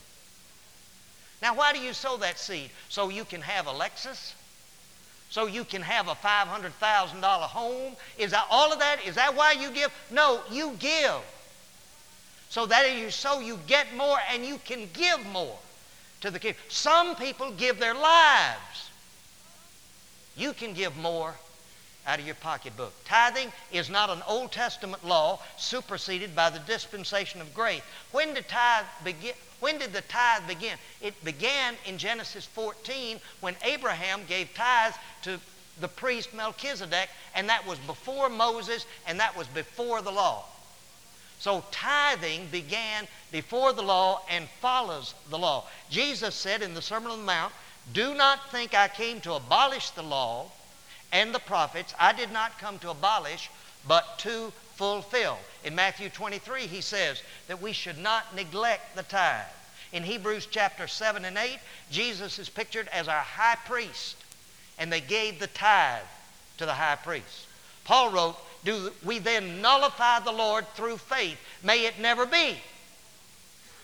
Now, 1.41 1.55
why 1.55 1.73
do 1.73 1.79
you 1.79 1.91
sow 1.91 2.15
that 2.17 2.39
seed? 2.39 2.69
So 2.87 3.09
you 3.09 3.25
can 3.25 3.41
have 3.41 3.67
a 3.67 3.71
Lexus? 3.71 4.33
So 5.29 5.45
you 5.45 5.65
can 5.65 5.81
have 5.81 6.07
a 6.07 6.15
$500,000 6.15 7.21
home? 7.41 7.95
Is 8.17 8.31
that 8.31 8.47
all 8.49 8.71
of 8.71 8.79
that? 8.79 9.05
Is 9.05 9.15
that 9.15 9.35
why 9.35 9.51
you 9.51 9.71
give? 9.71 9.91
No, 10.09 10.39
you 10.49 10.75
give. 10.79 11.21
So 12.49 12.65
that 12.65 12.97
you 12.97 13.11
sow, 13.11 13.41
you 13.41 13.59
get 13.67 13.93
more 13.95 14.17
and 14.31 14.45
you 14.45 14.57
can 14.63 14.89
give 14.93 15.23
more 15.27 15.57
to 16.21 16.31
the 16.31 16.39
kingdom. 16.39 16.61
Some 16.69 17.15
people 17.15 17.51
give 17.51 17.77
their 17.77 17.93
lives 17.93 18.88
you 20.39 20.53
can 20.53 20.73
give 20.73 20.95
more 20.97 21.35
out 22.07 22.19
of 22.19 22.25
your 22.25 22.35
pocketbook. 22.35 22.93
Tithing 23.05 23.51
is 23.71 23.89
not 23.89 24.09
an 24.09 24.23
Old 24.27 24.51
Testament 24.51 25.05
law 25.05 25.39
superseded 25.57 26.35
by 26.35 26.49
the 26.49 26.59
dispensation 26.59 27.41
of 27.41 27.53
grace. 27.53 27.81
When 28.11 28.33
did 28.33 28.47
tithe 28.47 28.85
begin? 29.03 29.33
When 29.59 29.77
did 29.77 29.91
the 29.91 30.01
tithe 30.01 30.47
begin? 30.47 30.77
It 31.01 31.23
began 31.23 31.75
in 31.85 31.97
Genesis 31.97 32.45
14 32.45 33.19
when 33.41 33.55
Abraham 33.63 34.21
gave 34.27 34.53
tithes 34.53 34.97
to 35.23 35.39
the 35.81 35.87
priest 35.87 36.33
Melchizedek, 36.33 37.09
and 37.35 37.49
that 37.49 37.67
was 37.67 37.77
before 37.79 38.29
Moses 38.29 38.85
and 39.05 39.19
that 39.19 39.37
was 39.37 39.47
before 39.47 40.01
the 40.01 40.11
law. 40.11 40.45
So 41.39 41.63
tithing 41.71 42.47
began 42.47 43.07
before 43.31 43.71
the 43.71 43.81
law 43.81 44.21
and 44.29 44.47
follows 44.61 45.13
the 45.29 45.37
law. 45.37 45.65
Jesus 45.89 46.35
said 46.35 46.61
in 46.61 46.73
the 46.73 46.81
Sermon 46.81 47.11
on 47.11 47.19
the 47.19 47.25
Mount, 47.25 47.53
do 47.93 48.13
not 48.13 48.51
think 48.51 48.73
I 48.73 48.87
came 48.87 49.21
to 49.21 49.33
abolish 49.33 49.89
the 49.91 50.03
law 50.03 50.51
and 51.11 51.33
the 51.33 51.39
prophets. 51.39 51.93
I 51.99 52.13
did 52.13 52.31
not 52.31 52.59
come 52.59 52.79
to 52.79 52.91
abolish, 52.91 53.49
but 53.87 54.19
to 54.19 54.51
fulfill. 54.75 55.37
In 55.63 55.75
Matthew 55.75 56.09
23, 56.09 56.67
he 56.67 56.81
says 56.81 57.21
that 57.47 57.61
we 57.61 57.73
should 57.73 57.97
not 57.97 58.35
neglect 58.35 58.95
the 58.95 59.03
tithe. 59.03 59.45
In 59.91 60.03
Hebrews 60.03 60.47
chapter 60.51 60.87
7 60.87 61.25
and 61.25 61.37
8, 61.37 61.57
Jesus 61.89 62.37
is 62.37 62.47
pictured 62.47 62.87
as 62.89 63.07
our 63.07 63.21
high 63.21 63.57
priest, 63.65 64.15
and 64.77 64.93
they 64.93 65.01
gave 65.01 65.39
the 65.39 65.47
tithe 65.47 66.03
to 66.57 66.65
the 66.65 66.73
high 66.73 66.97
priest. 66.97 67.47
Paul 67.85 68.11
wrote 68.11 68.35
do 68.63 68.91
we 69.05 69.19
then 69.19 69.61
nullify 69.61 70.19
the 70.19 70.31
Lord 70.31 70.67
through 70.75 70.97
faith? 70.97 71.39
May 71.63 71.85
it 71.85 71.99
never 71.99 72.25
be. 72.25 72.57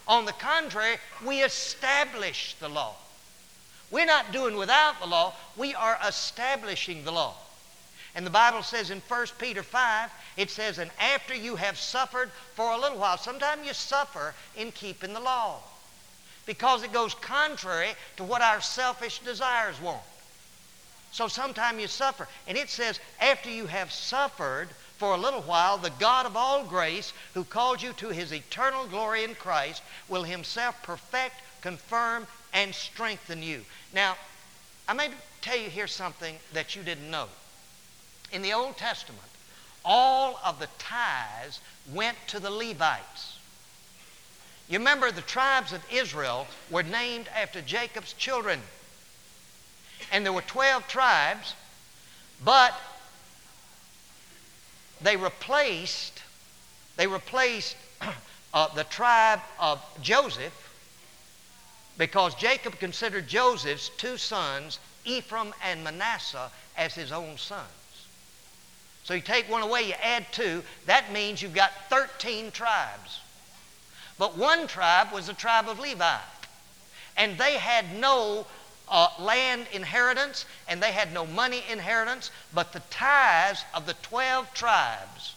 On 0.07 0.25
the 0.25 0.33
contrary, 0.33 0.97
we 1.25 1.43
establish 1.43 2.55
the 2.59 2.69
law. 2.69 2.95
We're 3.95 4.05
not 4.05 4.33
doing 4.33 4.57
without 4.57 4.99
the 4.99 5.07
law, 5.07 5.31
we 5.55 5.73
are 5.73 5.97
establishing 6.05 7.05
the 7.05 7.13
law. 7.13 7.33
And 8.13 8.25
the 8.25 8.29
Bible 8.29 8.61
says 8.61 8.89
in 8.89 8.99
1 8.99 9.27
Peter 9.39 9.63
5, 9.63 10.11
it 10.35 10.49
says, 10.49 10.79
And 10.79 10.91
after 10.99 11.33
you 11.33 11.55
have 11.55 11.79
suffered 11.79 12.29
for 12.55 12.73
a 12.73 12.77
little 12.77 12.97
while, 12.97 13.17
sometimes 13.17 13.65
you 13.65 13.73
suffer 13.73 14.33
in 14.57 14.73
keeping 14.73 15.13
the 15.13 15.21
law 15.21 15.61
because 16.45 16.83
it 16.83 16.91
goes 16.91 17.13
contrary 17.13 17.91
to 18.17 18.25
what 18.25 18.41
our 18.41 18.59
selfish 18.59 19.19
desires 19.19 19.79
want. 19.79 20.03
So 21.13 21.29
sometimes 21.29 21.79
you 21.79 21.87
suffer. 21.87 22.27
And 22.49 22.57
it 22.57 22.69
says, 22.69 22.99
after 23.21 23.49
you 23.49 23.65
have 23.65 23.93
suffered 23.93 24.67
for 24.97 25.13
a 25.13 25.17
little 25.17 25.43
while, 25.43 25.77
the 25.77 25.89
God 26.01 26.25
of 26.25 26.35
all 26.35 26.65
grace, 26.65 27.13
who 27.33 27.45
called 27.45 27.81
you 27.81 27.93
to 27.93 28.09
his 28.09 28.33
eternal 28.33 28.87
glory 28.87 29.23
in 29.23 29.35
Christ, 29.35 29.81
will 30.09 30.23
himself 30.23 30.83
perfect, 30.83 31.35
confirm, 31.61 32.27
and 32.55 32.73
strengthen 32.73 33.43
you. 33.43 33.61
Now, 33.93 34.15
I 34.87 34.93
may 34.93 35.09
tell 35.41 35.57
you 35.57 35.69
here 35.69 35.85
something 35.85 36.37
that 36.53 36.75
you 36.75 36.81
didn't 36.81 37.11
know. 37.11 37.27
In 38.31 38.41
the 38.41 38.53
Old 38.53 38.77
Testament, 38.77 39.21
all 39.83 40.39
of 40.43 40.57
the 40.57 40.69
tithes 40.79 41.59
went 41.93 42.17
to 42.27 42.39
the 42.39 42.49
Levites. 42.49 43.37
You 44.67 44.79
remember 44.79 45.11
the 45.11 45.21
tribes 45.21 45.73
of 45.73 45.83
Israel 45.91 46.47
were 46.71 46.81
named 46.81 47.27
after 47.35 47.61
Jacob's 47.61 48.13
children. 48.13 48.61
And 50.11 50.25
there 50.25 50.33
were 50.33 50.41
12 50.41 50.87
tribes, 50.87 51.53
but 52.43 52.73
they 55.01 55.17
replaced 55.17 56.21
they 56.95 57.07
replaced 57.07 57.75
uh, 58.53 58.73
the 58.73 58.85
tribe 58.85 59.41
of 59.59 59.83
Joseph 60.01 60.64
because 61.97 62.35
Jacob 62.35 62.79
considered 62.79 63.27
Joseph's 63.27 63.89
two 63.97 64.17
sons, 64.17 64.79
Ephraim 65.05 65.53
and 65.63 65.83
Manasseh, 65.83 66.51
as 66.77 66.93
his 66.93 67.11
own 67.11 67.37
sons. 67.37 67.69
So 69.03 69.13
you 69.13 69.21
take 69.21 69.49
one 69.49 69.61
away, 69.61 69.83
you 69.83 69.93
add 70.01 70.25
two, 70.31 70.63
that 70.87 71.11
means 71.11 71.41
you've 71.41 71.53
got 71.53 71.71
13 71.89 72.51
tribes. 72.51 73.19
But 74.17 74.37
one 74.37 74.67
tribe 74.67 75.11
was 75.11 75.27
the 75.27 75.33
tribe 75.33 75.69
of 75.69 75.79
Levi. 75.79 76.17
And 77.17 77.37
they 77.37 77.57
had 77.57 77.95
no 77.95 78.47
uh, 78.89 79.09
land 79.19 79.67
inheritance 79.71 80.45
and 80.67 80.81
they 80.81 80.91
had 80.91 81.13
no 81.13 81.25
money 81.25 81.63
inheritance, 81.69 82.31
but 82.53 82.73
the 82.73 82.81
tithes 82.89 83.63
of 83.73 83.85
the 83.85 83.93
12 84.01 84.53
tribes 84.53 85.35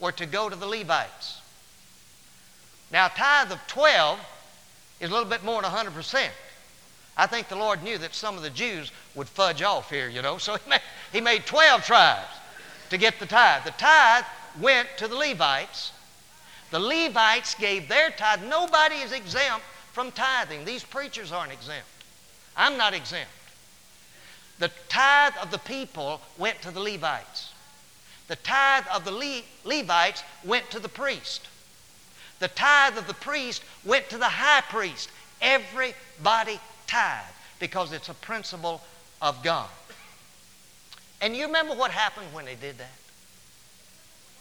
were 0.00 0.12
to 0.12 0.26
go 0.26 0.48
to 0.48 0.56
the 0.56 0.66
Levites. 0.66 1.40
Now, 2.90 3.06
a 3.06 3.10
tithe 3.10 3.52
of 3.52 3.66
12 3.68 4.18
is 5.02 5.10
a 5.10 5.12
little 5.12 5.28
bit 5.28 5.44
more 5.44 5.60
than 5.60 5.70
100%. 5.70 6.28
I 7.16 7.26
think 7.26 7.48
the 7.48 7.56
Lord 7.56 7.82
knew 7.82 7.98
that 7.98 8.14
some 8.14 8.36
of 8.36 8.42
the 8.42 8.50
Jews 8.50 8.90
would 9.14 9.28
fudge 9.28 9.60
off 9.60 9.90
here, 9.90 10.08
you 10.08 10.22
know, 10.22 10.38
so 10.38 10.56
he 10.56 10.70
made, 10.70 10.80
he 11.12 11.20
made 11.20 11.44
12 11.44 11.84
tribes 11.84 12.30
to 12.88 12.96
get 12.96 13.18
the 13.18 13.26
tithe. 13.26 13.64
The 13.64 13.72
tithe 13.72 14.24
went 14.60 14.88
to 14.98 15.08
the 15.08 15.16
Levites. 15.16 15.92
The 16.70 16.78
Levites 16.78 17.54
gave 17.56 17.88
their 17.88 18.10
tithe. 18.10 18.44
Nobody 18.44 18.96
is 18.96 19.12
exempt 19.12 19.64
from 19.92 20.12
tithing. 20.12 20.64
These 20.64 20.84
preachers 20.84 21.32
aren't 21.32 21.52
exempt. 21.52 21.88
I'm 22.56 22.78
not 22.78 22.94
exempt. 22.94 23.30
The 24.58 24.70
tithe 24.88 25.34
of 25.42 25.50
the 25.50 25.58
people 25.58 26.20
went 26.38 26.62
to 26.62 26.70
the 26.70 26.80
Levites. 26.80 27.52
The 28.28 28.36
tithe 28.36 28.84
of 28.94 29.04
the 29.04 29.10
Le- 29.10 29.42
Levites 29.64 30.22
went 30.44 30.70
to 30.70 30.78
the 30.78 30.88
priest. 30.88 31.48
The 32.42 32.48
tithe 32.48 32.98
of 32.98 33.06
the 33.06 33.14
priest 33.14 33.62
went 33.84 34.10
to 34.10 34.18
the 34.18 34.28
high 34.28 34.62
priest. 34.62 35.10
Everybody 35.40 36.58
tithe 36.88 37.22
because 37.60 37.92
it's 37.92 38.08
a 38.08 38.14
principle 38.14 38.80
of 39.20 39.40
God. 39.44 39.70
And 41.20 41.36
you 41.36 41.46
remember 41.46 41.72
what 41.74 41.92
happened 41.92 42.26
when 42.32 42.44
they 42.44 42.56
did 42.56 42.78
that? 42.78 42.98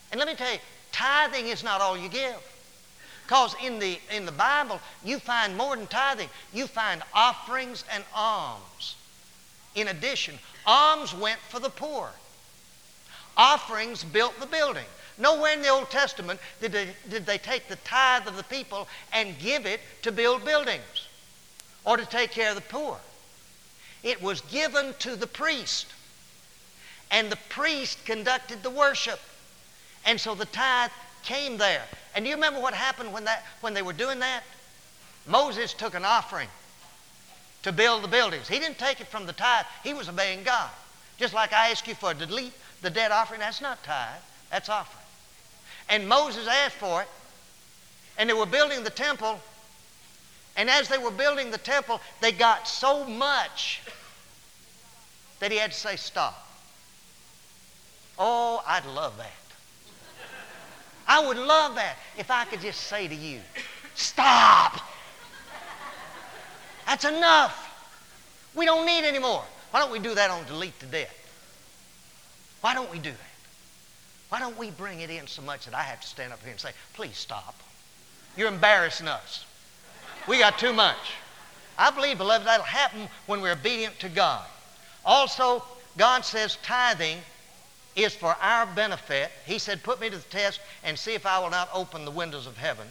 And 0.09 0.17
let 0.17 0.27
me 0.27 0.33
tell 0.33 0.51
you, 0.51 0.57
tithing 0.91 1.45
is 1.45 1.63
not 1.63 1.79
all 1.79 1.95
you 1.95 2.09
give. 2.09 2.39
Because 3.27 3.55
in 3.63 3.77
the, 3.77 3.99
in 4.11 4.25
the 4.25 4.31
Bible, 4.31 4.79
you 5.05 5.19
find 5.19 5.55
more 5.55 5.75
than 5.75 5.85
tithing. 5.85 6.29
You 6.51 6.65
find 6.65 7.03
offerings 7.13 7.85
and 7.93 8.03
alms. 8.15 8.95
In 9.75 9.89
addition, 9.89 10.39
alms 10.65 11.13
went 11.13 11.39
for 11.49 11.59
the 11.59 11.69
poor. 11.69 12.09
Offerings 13.37 14.03
built 14.03 14.39
the 14.39 14.47
building. 14.47 14.87
Nowhere 15.21 15.53
in 15.53 15.61
the 15.61 15.69
Old 15.69 15.91
Testament 15.91 16.39
did 16.59 16.71
they, 16.71 16.87
did 17.07 17.27
they 17.27 17.37
take 17.37 17.67
the 17.67 17.75
tithe 17.77 18.27
of 18.27 18.37
the 18.37 18.43
people 18.43 18.87
and 19.13 19.37
give 19.37 19.67
it 19.67 19.79
to 20.01 20.11
build 20.11 20.43
buildings 20.43 21.07
or 21.85 21.95
to 21.95 22.05
take 22.07 22.31
care 22.31 22.49
of 22.49 22.55
the 22.55 22.61
poor. 22.61 22.97
It 24.01 24.19
was 24.19 24.41
given 24.41 24.95
to 24.99 25.15
the 25.15 25.27
priest 25.27 25.85
and 27.11 27.29
the 27.29 27.37
priest 27.49 28.03
conducted 28.03 28.63
the 28.63 28.71
worship. 28.71 29.19
And 30.07 30.19
so 30.19 30.33
the 30.33 30.45
tithe 30.45 30.89
came 31.23 31.57
there. 31.57 31.83
And 32.15 32.25
do 32.25 32.29
you 32.29 32.35
remember 32.35 32.59
what 32.59 32.73
happened 32.73 33.13
when, 33.13 33.25
that, 33.25 33.45
when 33.61 33.75
they 33.75 33.83
were 33.83 33.93
doing 33.93 34.19
that? 34.19 34.41
Moses 35.27 35.73
took 35.73 35.93
an 35.93 36.03
offering 36.03 36.49
to 37.61 37.71
build 37.71 38.03
the 38.03 38.07
buildings. 38.07 38.47
He 38.47 38.57
didn't 38.57 38.79
take 38.79 39.01
it 39.01 39.07
from 39.07 39.27
the 39.27 39.33
tithe, 39.33 39.65
he 39.83 39.93
was 39.93 40.09
obeying 40.09 40.41
God. 40.43 40.71
Just 41.17 41.35
like 41.35 41.53
I 41.53 41.69
ask 41.69 41.87
you 41.87 41.93
for 41.93 42.15
delete 42.15 42.53
the 42.81 42.89
dead 42.89 43.11
offering, 43.11 43.41
that's 43.41 43.61
not 43.61 43.83
tithe, 43.83 44.21
that's 44.49 44.67
offering. 44.67 45.00
And 45.91 46.07
Moses 46.07 46.47
asked 46.47 46.77
for 46.77 47.01
it, 47.01 47.07
and 48.17 48.29
they 48.29 48.33
were 48.33 48.45
building 48.45 48.83
the 48.83 48.89
temple. 48.89 49.39
And 50.55 50.69
as 50.69 50.87
they 50.87 50.97
were 50.97 51.11
building 51.11 51.51
the 51.51 51.57
temple, 51.57 51.99
they 52.21 52.31
got 52.31 52.65
so 52.65 53.03
much 53.03 53.81
that 55.41 55.51
he 55.51 55.57
had 55.57 55.71
to 55.71 55.77
say, 55.77 55.97
Stop. 55.97 56.47
Oh, 58.17 58.63
I'd 58.65 58.85
love 58.85 59.17
that. 59.17 59.31
I 61.07 61.27
would 61.27 61.37
love 61.37 61.75
that 61.75 61.97
if 62.17 62.31
I 62.31 62.45
could 62.45 62.61
just 62.61 62.81
say 62.81 63.07
to 63.07 63.15
you, 63.15 63.39
stop. 63.95 64.79
That's 66.85 67.03
enough. 67.03 67.67
We 68.55 68.65
don't 68.65 68.85
need 68.85 69.03
any 69.03 69.19
more. 69.19 69.43
Why 69.71 69.81
don't 69.81 69.91
we 69.91 69.99
do 69.99 70.15
that 70.15 70.29
on 70.29 70.45
delete 70.45 70.79
to 70.79 70.85
death? 70.85 71.13
Why 72.61 72.73
don't 72.73 72.91
we 72.91 72.99
do 72.99 73.11
that? 73.11 73.30
Why 74.31 74.39
don't 74.39 74.57
we 74.57 74.69
bring 74.69 75.01
it 75.01 75.09
in 75.09 75.27
so 75.27 75.41
much 75.41 75.65
that 75.65 75.73
I 75.73 75.81
have 75.81 75.99
to 75.99 76.07
stand 76.07 76.31
up 76.31 76.41
here 76.41 76.51
and 76.51 76.59
say, 76.59 76.71
please 76.93 77.17
stop. 77.17 77.53
You're 78.37 78.47
embarrassing 78.47 79.09
us. 79.09 79.43
We 80.25 80.39
got 80.39 80.57
too 80.57 80.71
much. 80.71 80.95
I 81.77 81.91
believe, 81.91 82.17
beloved, 82.17 82.47
that'll 82.47 82.65
happen 82.65 83.09
when 83.25 83.41
we're 83.41 83.51
obedient 83.51 83.99
to 83.99 84.07
God. 84.07 84.45
Also, 85.03 85.61
God 85.97 86.23
says 86.23 86.57
tithing 86.63 87.17
is 87.97 88.15
for 88.15 88.37
our 88.41 88.65
benefit. 88.67 89.31
He 89.45 89.57
said, 89.57 89.83
Put 89.83 89.99
me 89.99 90.09
to 90.09 90.15
the 90.15 90.23
test 90.23 90.61
and 90.81 90.97
see 90.97 91.13
if 91.13 91.25
I 91.25 91.37
will 91.39 91.49
not 91.49 91.67
open 91.73 92.05
the 92.05 92.11
windows 92.11 92.47
of 92.47 92.55
heaven. 92.55 92.87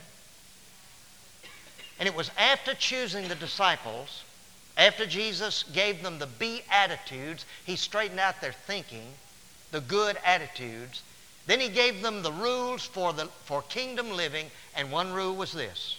And 1.99 2.07
it 2.07 2.15
was 2.15 2.31
after 2.37 2.75
choosing 2.75 3.29
the 3.29 3.35
disciples, 3.35 4.25
after 4.77 5.07
Jesus 5.07 5.63
gave 5.73 6.03
them 6.03 6.19
the 6.19 6.27
beatitudes, 6.27 7.47
he 7.65 7.77
straightened 7.77 8.21
out 8.21 8.43
their 8.43 8.53
thinking, 8.53 9.15
the 9.71 9.81
good 9.81 10.19
attitudes. 10.23 11.03
Then 11.47 11.61
he 11.61 11.69
gave 11.69 12.03
them 12.03 12.23
the 12.23 12.33
rules 12.33 12.85
for, 12.85 13.13
the, 13.13 13.27
for 13.45 13.63
kingdom 13.63 14.13
living, 14.13 14.51
and 14.77 14.93
one 14.93 15.13
rule 15.13 15.35
was 15.35 15.53
this 15.53 15.97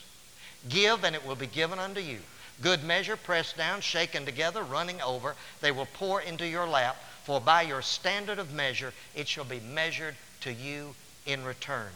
Give, 0.69 1.03
and 1.03 1.15
it 1.15 1.25
will 1.25 1.35
be 1.35 1.47
given 1.47 1.79
unto 1.79 1.99
you. 1.99 2.19
Good 2.61 2.83
measure, 2.83 3.17
pressed 3.17 3.57
down, 3.57 3.81
shaken 3.81 4.25
together, 4.25 4.63
running 4.63 5.01
over, 5.01 5.35
they 5.61 5.71
will 5.71 5.87
pour 5.93 6.21
into 6.21 6.47
your 6.47 6.67
lap. 6.67 6.95
For 7.23 7.39
by 7.39 7.63
your 7.63 7.81
standard 7.81 8.39
of 8.39 8.53
measure 8.53 8.93
it 9.15 9.27
shall 9.27 9.43
be 9.43 9.59
measured 9.59 10.15
to 10.41 10.51
you 10.51 10.95
in 11.25 11.43
return. 11.43 11.91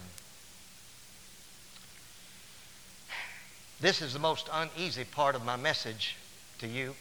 This 3.80 4.00
is 4.00 4.12
the 4.12 4.18
most 4.18 4.48
uneasy 4.52 5.04
part 5.04 5.34
of 5.34 5.44
my 5.44 5.56
message 5.56 6.16
to 6.58 6.66
you 6.66 6.94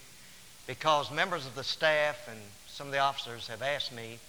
because 0.68 1.12
members 1.12 1.46
of 1.46 1.56
the 1.56 1.64
staff 1.64 2.28
and 2.28 2.40
some 2.68 2.88
of 2.88 2.94
the 2.94 3.00
officers 3.00 3.48
have 3.48 3.62
asked 3.62 3.94
me 3.94 4.20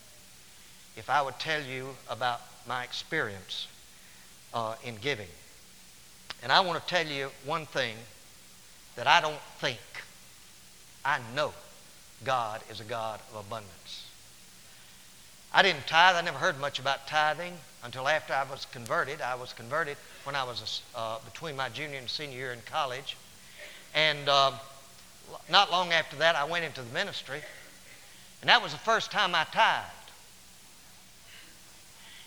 if 0.97 1.11
I 1.11 1.23
would 1.23 1.39
tell 1.39 1.63
you 1.63 1.91
about 2.09 2.41
my 2.67 2.83
experience 2.83 3.69
uh, 4.55 4.75
in 4.85 4.97
giving. 4.97 5.29
And 6.43 6.51
I 6.51 6.61
want 6.61 6.81
to 6.81 6.87
tell 6.87 7.07
you 7.07 7.31
one 7.45 7.67
thing 7.67 7.97
that 8.97 9.07
I 9.07 9.21
don't 9.21 9.41
think, 9.59 9.79
I 11.05 11.19
know 11.35 11.53
God 12.25 12.63
is 12.71 12.81
a 12.81 12.85
God 12.85 13.21
of 13.33 13.47
abundance. 13.47 14.07
I 15.53 15.63
didn't 15.63 15.87
tithe. 15.87 16.17
I 16.17 16.23
never 16.23 16.39
heard 16.39 16.59
much 16.61 16.79
about 16.79 17.07
tithing 17.07 17.55
until 17.85 18.09
after 18.09 18.33
I 18.33 18.45
was 18.51 18.67
converted. 18.67 19.21
I 19.21 19.35
was 19.35 19.53
converted 19.53 19.97
when 20.25 20.35
I 20.35 20.45
was 20.45 20.83
uh, 20.95 21.19
between 21.25 21.57
my 21.57 21.69
junior 21.69 21.99
and 21.99 22.09
senior 22.09 22.37
year 22.37 22.53
in 22.53 22.61
college. 22.67 23.17
And 23.95 24.29
uh, 24.29 24.53
not 25.51 25.71
long 25.71 25.93
after 25.93 26.17
that, 26.17 26.37
I 26.37 26.45
went 26.45 26.65
into 26.65 26.83
the 26.83 26.93
ministry. 26.93 27.41
And 28.41 28.51
that 28.51 28.63
was 28.63 28.73
the 28.73 28.79
first 28.79 29.11
time 29.11 29.35
I 29.35 29.45
tithed. 29.45 30.06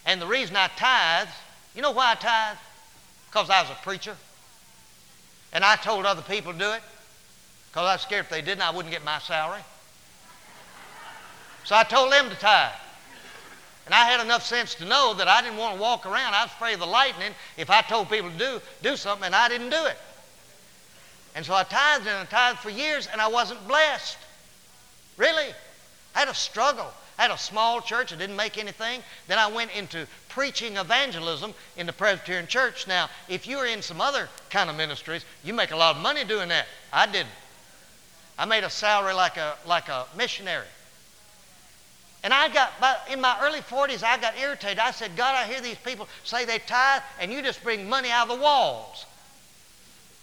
And 0.05 0.21
the 0.21 0.27
reason 0.27 0.55
I 0.55 0.67
tithe, 0.75 1.27
you 1.75 1.81
know 1.81 1.91
why 1.91 2.11
I 2.11 2.15
tithe? 2.15 2.57
Because 3.29 3.49
I 3.49 3.61
was 3.61 3.71
a 3.71 3.83
preacher. 3.83 4.15
And 5.53 5.63
I 5.63 5.75
told 5.75 6.05
other 6.05 6.21
people 6.21 6.53
to 6.53 6.59
do 6.59 6.71
it 6.71 6.81
because 7.69 7.87
I 7.87 7.93
was 7.93 8.01
scared 8.01 8.25
if 8.25 8.29
they 8.29 8.41
didn't, 8.41 8.61
I 8.61 8.71
wouldn't 8.71 8.91
get 8.91 9.03
my 9.03 9.19
salary. 9.19 9.61
So 11.65 11.75
I 11.75 11.83
told 11.83 12.11
them 12.11 12.29
to 12.29 12.35
tithe. 12.35 12.71
And 13.85 13.93
I 13.93 14.05
had 14.05 14.21
enough 14.21 14.45
sense 14.45 14.75
to 14.75 14.85
know 14.85 15.15
that 15.15 15.27
I 15.27 15.41
didn't 15.41 15.57
want 15.57 15.75
to 15.75 15.81
walk 15.81 16.05
around. 16.05 16.35
I 16.35 16.43
was 16.43 16.51
afraid 16.51 16.73
of 16.73 16.79
the 16.79 16.85
lightning 16.85 17.33
if 17.57 17.69
I 17.69 17.81
told 17.81 18.09
people 18.09 18.29
to 18.29 18.37
do, 18.37 18.61
do 18.83 18.95
something 18.95 19.25
and 19.25 19.35
I 19.35 19.49
didn't 19.49 19.71
do 19.71 19.85
it. 19.85 19.97
And 21.35 21.45
so 21.45 21.53
I 21.53 21.63
tithed 21.63 22.07
and 22.07 22.17
I 22.17 22.25
tithed 22.25 22.59
for 22.59 22.69
years 22.69 23.07
and 23.11 23.19
I 23.19 23.27
wasn't 23.27 23.67
blessed. 23.67 24.17
Really. 25.17 25.53
I 26.15 26.19
had 26.19 26.27
a 26.27 26.35
struggle. 26.35 26.91
I 27.19 27.23
had 27.23 27.31
a 27.31 27.37
small 27.37 27.81
church. 27.81 28.13
I 28.13 28.15
didn't 28.15 28.37
make 28.37 28.57
anything. 28.57 29.03
Then 29.27 29.37
I 29.37 29.47
went 29.47 29.75
into 29.75 30.07
preaching 30.29 30.77
evangelism 30.77 31.53
in 31.75 31.85
the 31.85 31.91
Presbyterian 31.91 32.47
church. 32.47 32.87
Now, 32.87 33.09
if 33.27 33.45
you're 33.45 33.65
in 33.65 33.81
some 33.81 33.99
other 33.99 34.29
kind 34.49 34.69
of 34.69 34.77
ministries, 34.77 35.25
you 35.43 35.53
make 35.53 35.71
a 35.71 35.75
lot 35.75 35.97
of 35.97 36.01
money 36.01 36.23
doing 36.23 36.47
that. 36.47 36.65
I 36.93 37.07
didn't. 37.07 37.27
I 38.37 38.45
made 38.45 38.63
a 38.63 38.69
salary 38.69 39.13
like 39.13 39.35
a, 39.35 39.57
like 39.67 39.89
a 39.89 40.05
missionary. 40.15 40.65
And 42.23 42.33
I 42.33 42.47
got, 42.47 42.71
in 43.11 43.19
my 43.19 43.37
early 43.41 43.59
40s, 43.59 44.01
I 44.01 44.17
got 44.17 44.37
irritated. 44.39 44.79
I 44.79 44.91
said, 44.91 45.17
God, 45.17 45.35
I 45.35 45.45
hear 45.45 45.59
these 45.59 45.77
people 45.77 46.07
say 46.23 46.45
they 46.45 46.59
tithe, 46.59 47.01
and 47.19 47.33
you 47.33 47.41
just 47.41 47.61
bring 47.65 47.89
money 47.89 48.09
out 48.09 48.29
of 48.29 48.37
the 48.37 48.41
walls. 48.41 49.05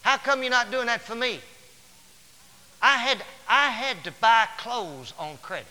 How 0.01 0.17
come 0.17 0.41
you're 0.43 0.51
not 0.51 0.71
doing 0.71 0.87
that 0.87 1.03
for 1.03 1.15
me? 1.15 1.41
I 2.81 2.97
had, 2.97 3.23
I 3.47 3.69
had 3.69 4.03
to 4.05 4.13
buy 4.13 4.47
clothes 4.57 5.13
on 5.19 5.37
credit. 5.43 5.67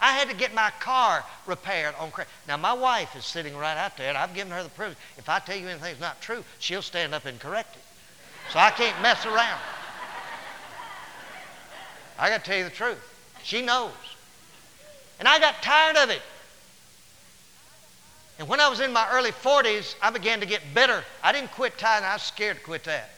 I 0.00 0.12
had 0.12 0.30
to 0.30 0.34
get 0.36 0.54
my 0.54 0.70
car 0.80 1.24
repaired 1.46 1.94
on 1.98 2.10
credit. 2.10 2.30
Now, 2.48 2.56
my 2.56 2.72
wife 2.72 3.14
is 3.16 3.24
sitting 3.24 3.56
right 3.56 3.76
out 3.76 3.96
there, 3.96 4.08
and 4.08 4.16
I've 4.16 4.34
given 4.34 4.52
her 4.52 4.62
the 4.62 4.70
privilege. 4.70 4.96
If 5.18 5.28
I 5.28 5.40
tell 5.40 5.56
you 5.56 5.68
anything's 5.68 6.00
not 6.00 6.20
true, 6.22 6.42
she'll 6.58 6.82
stand 6.82 7.14
up 7.14 7.26
and 7.26 7.38
correct 7.38 7.76
it. 7.76 7.82
So 8.50 8.58
I 8.58 8.70
can't 8.70 9.00
mess 9.02 9.26
around. 9.26 9.60
I 12.18 12.30
got 12.30 12.44
to 12.44 12.50
tell 12.50 12.58
you 12.58 12.64
the 12.64 12.70
truth. 12.70 12.98
She 13.42 13.62
knows. 13.62 13.92
And 15.18 15.28
I 15.28 15.38
got 15.38 15.62
tired 15.62 15.96
of 15.96 16.10
it. 16.10 16.22
And 18.38 18.48
when 18.48 18.58
I 18.58 18.68
was 18.68 18.80
in 18.80 18.90
my 18.90 19.06
early 19.12 19.32
40s, 19.32 19.94
I 20.00 20.10
began 20.10 20.40
to 20.40 20.46
get 20.46 20.62
bitter. 20.74 21.04
I 21.22 21.30
didn't 21.32 21.52
quit 21.52 21.76
tithing, 21.76 22.06
I 22.06 22.14
was 22.14 22.22
scared 22.22 22.56
to 22.56 22.62
quit 22.62 22.84
that. 22.84 23.10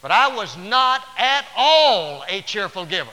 But 0.00 0.12
I 0.12 0.34
was 0.34 0.56
not 0.56 1.02
at 1.18 1.44
all 1.56 2.24
a 2.28 2.40
cheerful 2.42 2.86
giver. 2.86 3.10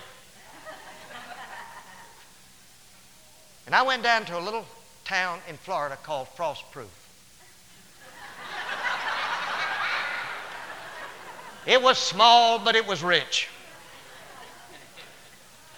And 3.68 3.76
I 3.76 3.84
went 3.84 4.02
down 4.02 4.24
to 4.26 4.38
a 4.38 4.40
little 4.40 4.66
town 5.04 5.40
in 5.48 5.58
Florida 5.58 5.98
called 6.02 6.30
Frostproof. 6.38 6.88
It 11.66 11.82
was 11.82 11.98
small, 11.98 12.60
but 12.60 12.78
it 12.78 12.88
was 12.88 13.04
rich. 13.04 13.50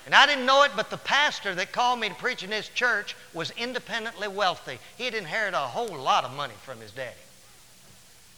And 0.05 0.13
I 0.13 0.27
didn't 0.27 0.45
know 0.45 0.61
it, 0.63 0.71
but 0.75 0.91
the 0.91 0.97
pastor 0.97 1.55
that 1.55 1.71
called 1.71 1.99
me 1.99 2.09
to 2.09 2.15
preach 2.15 2.43
in 2.43 2.51
his 2.51 2.69
church 2.69 3.15
was 3.33 3.51
independently 3.57 4.27
wealthy. 4.27 4.77
He 4.95 5.05
had 5.05 5.15
inherited 5.15 5.57
a 5.57 5.61
whole 5.61 5.97
lot 5.97 6.23
of 6.23 6.33
money 6.35 6.53
from 6.63 6.79
his 6.79 6.91
daddy. 6.91 7.15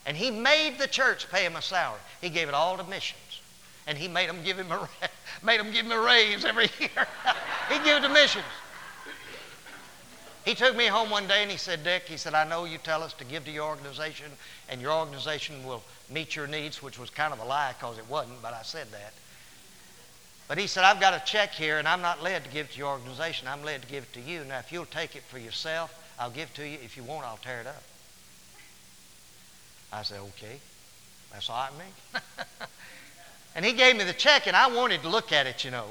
And 0.06 0.16
he 0.16 0.30
made 0.30 0.78
the 0.78 0.86
church 0.86 1.30
pay 1.30 1.44
him 1.44 1.56
a 1.56 1.62
salary. 1.62 2.00
He 2.22 2.30
gave 2.30 2.48
it 2.48 2.54
all 2.54 2.78
to 2.78 2.84
missions. 2.84 3.40
And 3.86 3.98
he 3.98 4.08
made 4.08 4.30
them 4.30 4.42
give 4.42 4.58
him 4.58 4.72
a, 4.72 4.88
made 5.44 5.60
them 5.60 5.72
give 5.72 5.84
him 5.84 5.92
a 5.92 6.00
raise 6.00 6.46
every 6.46 6.70
year. 6.80 7.06
he 7.68 7.78
gave 7.84 7.98
it 7.98 8.00
to 8.00 8.08
missions. 8.08 8.44
He 10.44 10.54
took 10.54 10.76
me 10.76 10.86
home 10.86 11.08
one 11.08 11.28
day 11.28 11.42
and 11.42 11.50
he 11.50 11.56
said, 11.56 11.84
Dick, 11.84 12.04
he 12.08 12.16
said, 12.16 12.34
I 12.34 12.48
know 12.48 12.64
you 12.64 12.78
tell 12.78 13.02
us 13.02 13.12
to 13.14 13.24
give 13.24 13.44
to 13.44 13.50
your 13.52 13.68
organization 13.68 14.26
and 14.68 14.80
your 14.80 14.92
organization 14.92 15.64
will 15.64 15.82
meet 16.10 16.34
your 16.34 16.48
needs, 16.48 16.82
which 16.82 16.98
was 16.98 17.10
kind 17.10 17.32
of 17.32 17.38
a 17.38 17.44
lie 17.44 17.74
because 17.78 17.98
it 17.98 18.08
wasn't, 18.08 18.42
but 18.42 18.52
I 18.52 18.62
said 18.62 18.90
that. 18.90 19.12
But 20.48 20.58
he 20.58 20.66
said, 20.66 20.84
I've 20.84 21.00
got 21.00 21.14
a 21.14 21.22
check 21.24 21.52
here, 21.52 21.78
and 21.78 21.88
I'm 21.88 22.02
not 22.02 22.22
led 22.22 22.44
to 22.44 22.50
give 22.50 22.70
to 22.72 22.78
your 22.78 22.88
organization. 22.88 23.48
I'm 23.48 23.62
led 23.64 23.80
to 23.82 23.88
give 23.88 24.02
it 24.04 24.12
to 24.14 24.20
you. 24.20 24.44
Now, 24.44 24.58
if 24.58 24.70
you'll 24.70 24.84
take 24.84 25.16
it 25.16 25.22
for 25.22 25.38
yourself, 25.38 25.94
I'll 26.18 26.30
give 26.30 26.50
it 26.50 26.54
to 26.56 26.68
you. 26.68 26.78
If 26.84 26.96
you 26.96 27.04
won't, 27.04 27.24
I'll 27.24 27.38
tear 27.38 27.60
it 27.60 27.66
up. 27.66 27.82
I 29.92 30.02
said, 30.02 30.20
okay. 30.20 30.58
That's 31.32 31.48
all 31.48 31.56
right 31.56 31.70
with 31.72 31.80
me. 31.80 32.20
and 33.56 33.64
he 33.64 33.72
gave 33.72 33.96
me 33.96 34.04
the 34.04 34.12
check, 34.12 34.46
and 34.46 34.54
I 34.54 34.68
wanted 34.68 35.00
to 35.02 35.08
look 35.08 35.32
at 35.32 35.46
it, 35.46 35.64
you 35.64 35.70
know. 35.70 35.86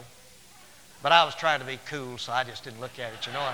But 1.02 1.12
I 1.12 1.24
was 1.26 1.34
trying 1.34 1.62
to 1.62 1.66
be 1.66 1.80
cool, 1.88 2.20
so 2.20 2.32
I 2.32 2.44
just 2.44 2.64
didn't 2.64 2.82
look 2.82 3.00
at 3.00 3.14
it, 3.14 3.26
you 3.26 3.34
know. 3.34 3.50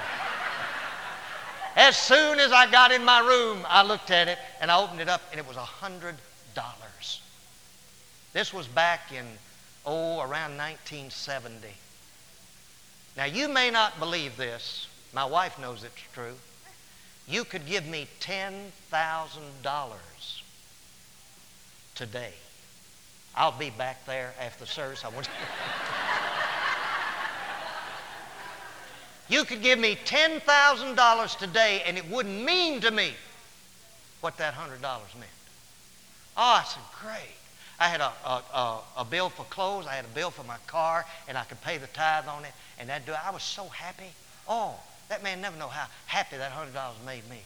As 1.77 1.95
soon 1.95 2.39
as 2.39 2.51
I 2.51 2.69
got 2.69 2.91
in 2.91 3.05
my 3.05 3.19
room, 3.19 3.63
I 3.67 3.83
looked 3.83 4.09
at 4.09 4.27
it, 4.27 4.39
and 4.59 4.71
I 4.71 4.81
opened 4.81 4.99
it 4.99 5.07
up, 5.07 5.21
and 5.31 5.39
it 5.39 5.47
was 5.47 5.57
a 5.57 5.61
$100. 5.61 6.15
This 8.33 8.51
was 8.51 8.67
back 8.67 9.11
in 9.13 9.25
oh, 9.85 10.19
around 10.19 10.57
1970. 10.57 11.67
Now, 13.15 13.25
you 13.25 13.47
may 13.47 13.69
not 13.69 13.99
believe 13.99 14.37
this. 14.37 14.87
My 15.13 15.25
wife 15.25 15.59
knows 15.59 15.83
it's 15.83 15.93
true. 16.13 16.33
You 17.27 17.43
could 17.43 17.67
give 17.67 17.85
me 17.85 18.07
$10,000 18.21 18.71
today. 21.93 22.33
I'll 23.35 23.51
be 23.51 23.69
back 23.69 24.03
there 24.07 24.33
after 24.41 24.65
the 24.65 24.71
service. 24.71 25.05
I 25.05 25.09
want 25.09 25.29
you 29.29 29.43
could 29.43 29.61
give 29.61 29.79
me 29.79 29.97
$10,000 30.05 31.37
today 31.37 31.83
and 31.85 31.97
it 31.97 32.09
wouldn't 32.09 32.43
mean 32.43 32.81
to 32.81 32.91
me 32.91 33.13
what 34.21 34.37
that 34.37 34.53
$100 34.53 34.81
meant. 34.81 35.31
Oh, 36.35 36.61
I 36.61 36.63
said, 36.63 36.83
great. 37.01 37.35
I 37.79 37.87
had 37.87 38.01
a, 38.01 38.11
a, 38.25 38.79
a, 38.97 39.05
bill 39.05 39.29
for 39.29 39.43
clothes, 39.45 39.85
I 39.85 39.93
had 39.93 40.05
a 40.05 40.09
bill 40.09 40.31
for 40.31 40.43
my 40.43 40.57
car, 40.65 41.05
and 41.27 41.37
I 41.37 41.43
could 41.43 41.61
pay 41.61 41.77
the 41.77 41.87
tithe 41.87 42.27
on 42.27 42.43
it, 42.43 42.51
and 42.79 42.89
that 42.89 43.05
do 43.05 43.13
I 43.13 43.29
was 43.29 43.43
so 43.43 43.65
happy. 43.65 44.11
Oh, 44.47 44.75
that 45.09 45.21
man 45.21 45.41
never 45.41 45.57
know 45.57 45.67
how 45.67 45.87
happy 46.07 46.37
that 46.37 46.51
hundred 46.51 46.73
dollars 46.73 46.97
made 47.05 47.29
me. 47.29 47.41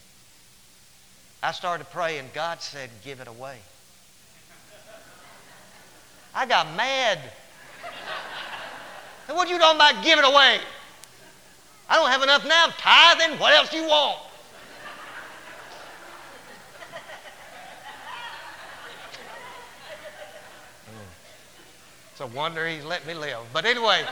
I 1.44 1.52
started 1.52 1.90
praying. 1.90 2.30
God 2.34 2.62
said, 2.62 2.90
"Give 3.04 3.20
it 3.20 3.28
away." 3.28 3.58
I 6.34 6.46
got 6.46 6.74
mad. 6.76 7.20
What 9.28 9.48
are 9.48 9.52
you 9.52 9.60
talking 9.60 9.78
about? 9.78 10.04
Give 10.04 10.20
it 10.20 10.26
away. 10.26 10.60
I 11.92 11.96
don't 11.96 12.10
have 12.10 12.24
enough 12.24 12.48
now. 12.48 12.68
Tithing. 12.78 13.38
What 13.38 13.54
else 13.54 13.74
you 13.74 13.86
want? 13.86 14.18
It's 22.12 22.22
a 22.22 22.28
wonder 22.28 22.66
he's 22.66 22.86
let 22.86 23.06
me 23.06 23.14
live. 23.14 23.40
But 23.52 23.66
anyway. 23.66 24.06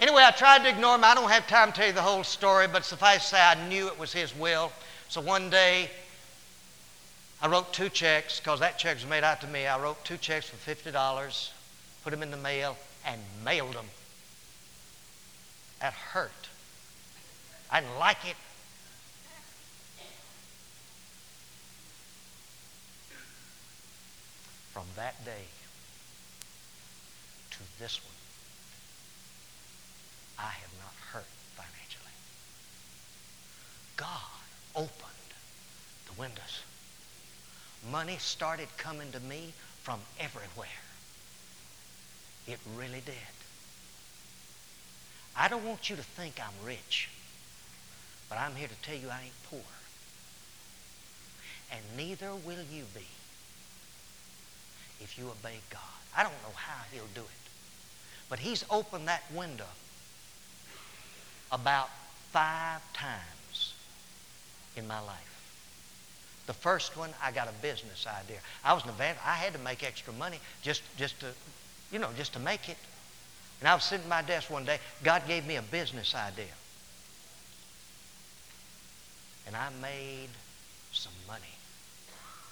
anyway, 0.00 0.22
I 0.24 0.32
tried 0.32 0.64
to 0.64 0.70
ignore 0.70 0.96
him. 0.96 1.04
I 1.04 1.14
don't 1.14 1.30
have 1.30 1.46
time 1.46 1.70
to 1.70 1.76
tell 1.76 1.86
you 1.86 1.92
the 1.92 2.02
whole 2.02 2.24
story, 2.24 2.66
but 2.66 2.84
suffice 2.84 3.22
to 3.22 3.36
say, 3.36 3.40
I 3.40 3.68
knew 3.68 3.86
it 3.86 3.96
was 3.96 4.12
his 4.12 4.34
will. 4.34 4.72
So 5.08 5.20
one 5.20 5.50
day, 5.50 5.88
I 7.40 7.46
wrote 7.46 7.72
two 7.72 7.90
checks 7.90 8.40
because 8.40 8.58
that 8.58 8.76
check 8.76 8.96
was 8.96 9.06
made 9.06 9.22
out 9.22 9.40
to 9.42 9.46
me. 9.46 9.68
I 9.68 9.80
wrote 9.80 10.04
two 10.04 10.16
checks 10.16 10.48
for 10.48 10.56
$50, 10.56 11.50
put 12.02 12.10
them 12.10 12.24
in 12.24 12.32
the 12.32 12.36
mail, 12.36 12.76
and 13.04 13.20
mailed 13.44 13.74
them. 13.74 13.86
That 15.80 15.92
hurt. 15.92 16.48
I 17.70 17.80
didn't 17.80 17.98
like 17.98 18.24
it. 18.26 18.36
from 24.76 24.84
that 24.94 25.24
day 25.24 25.46
to 27.50 27.58
this 27.78 27.98
one, 28.04 28.12
I 30.38 30.50
have 30.50 30.70
not 30.78 30.92
hurt 31.12 31.24
financially. 31.54 32.12
God 33.96 34.42
opened 34.74 35.32
the 36.04 36.20
windows. 36.20 36.60
Money 37.90 38.18
started 38.18 38.68
coming 38.76 39.10
to 39.12 39.20
me 39.20 39.54
from 39.82 39.98
everywhere. 40.20 40.68
It 42.46 42.58
really 42.76 43.00
did. 43.00 43.35
I 45.36 45.48
don't 45.48 45.64
want 45.64 45.90
you 45.90 45.96
to 45.96 46.02
think 46.02 46.40
I'm 46.40 46.66
rich, 46.66 47.10
but 48.28 48.38
I'm 48.38 48.54
here 48.54 48.68
to 48.68 48.74
tell 48.82 48.96
you 48.96 49.08
I 49.10 49.24
ain't 49.24 49.42
poor. 49.50 49.60
And 51.70 51.80
neither 51.96 52.34
will 52.34 52.62
you 52.72 52.84
be 52.94 53.06
if 55.00 55.18
you 55.18 55.26
obey 55.26 55.58
God. 55.70 55.80
I 56.16 56.22
don't 56.22 56.32
know 56.42 56.54
how 56.54 56.84
he'll 56.92 57.04
do 57.14 57.20
it. 57.20 57.50
But 58.28 58.38
he's 58.38 58.64
opened 58.70 59.08
that 59.08 59.22
window 59.32 59.68
about 61.52 61.90
five 62.32 62.80
times 62.92 63.74
in 64.76 64.86
my 64.88 65.00
life. 65.00 65.26
The 66.46 66.52
first 66.52 66.96
one, 66.96 67.10
I 67.22 67.32
got 67.32 67.48
a 67.48 67.52
business 67.62 68.06
idea. 68.06 68.38
I 68.64 68.72
was 68.72 68.84
an 68.84 68.90
evangelist. 68.90 69.26
I 69.26 69.34
had 69.34 69.52
to 69.52 69.58
make 69.58 69.82
extra 69.82 70.12
money 70.12 70.38
just, 70.62 70.82
just 70.96 71.20
to, 71.20 71.26
you 71.92 71.98
know, 71.98 72.08
just 72.16 72.32
to 72.34 72.38
make 72.38 72.68
it. 72.68 72.76
And 73.60 73.68
I 73.68 73.74
was 73.74 73.84
sitting 73.84 74.04
at 74.04 74.10
my 74.10 74.22
desk 74.22 74.50
one 74.50 74.64
day. 74.64 74.78
God 75.02 75.22
gave 75.26 75.46
me 75.46 75.56
a 75.56 75.62
business 75.62 76.14
idea. 76.14 76.52
And 79.46 79.56
I 79.56 79.68
made 79.80 80.28
some 80.92 81.12
money 81.26 81.42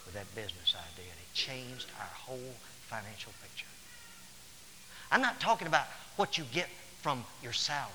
with 0.04 0.14
that 0.14 0.32
business 0.34 0.74
idea. 0.74 1.10
And 1.10 1.20
it 1.20 1.34
changed 1.34 1.86
our 1.98 2.06
whole 2.06 2.54
financial 2.88 3.32
picture. 3.42 3.66
I'm 5.10 5.20
not 5.20 5.40
talking 5.40 5.66
about 5.66 5.86
what 6.16 6.38
you 6.38 6.44
get 6.52 6.68
from 7.02 7.24
your 7.42 7.52
salary. 7.52 7.90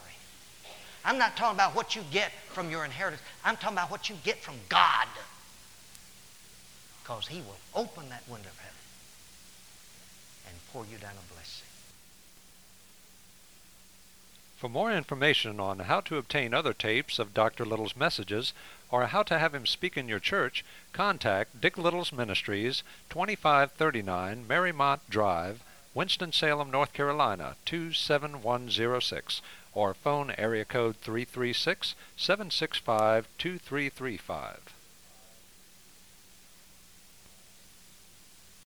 I'm 1.04 1.18
not 1.18 1.36
talking 1.36 1.56
about 1.56 1.76
what 1.76 1.96
you 1.96 2.04
get 2.12 2.32
from 2.50 2.70
your 2.70 2.86
inheritance. 2.86 3.22
I'm 3.44 3.56
talking 3.56 3.78
about 3.78 3.90
what 3.90 4.10
you 4.10 4.16
get 4.24 4.38
from 4.44 4.56
God. 4.68 5.08
Because 7.02 7.28
He 7.28 7.40
will 7.40 7.58
open 7.74 8.10
that 8.10 8.24
window 8.28 8.50
of 8.50 8.60
heaven 8.60 8.76
and 10.48 10.56
pour 10.72 10.86
you 10.86 10.98
down 10.98 11.12
a 11.12 11.34
blessing. 11.34 11.69
For 14.60 14.68
more 14.68 14.92
information 14.92 15.62
on 15.62 15.80
how 15.80 16.02
to 16.02 16.18
obtain 16.18 16.54
other 16.54 16.74
tapes 16.74 17.18
of 17.18 17.34
Dr. 17.34 17.64
Little's 17.64 17.96
messages 17.96 18.52
or 18.92 19.08
how 19.08 19.24
to 19.24 19.40
have 19.40 19.56
him 19.56 19.66
speak 19.66 19.96
in 19.96 20.10
your 20.10 20.20
church, 20.20 20.66
contact 20.92 21.62
Dick 21.62 21.78
Little's 21.78 22.12
Ministries, 22.12 22.84
2539 23.10 24.46
Marymount 24.46 25.00
Drive, 25.10 25.64
Winston-Salem, 25.94 26.72
North 26.72 26.92
Carolina, 26.92 27.56
27106, 27.64 29.42
or 29.72 29.94
phone 29.94 30.32
area 30.38 30.66
code 30.66 30.98
336 30.98 31.96
765 32.18 33.30
2335. 33.38 34.69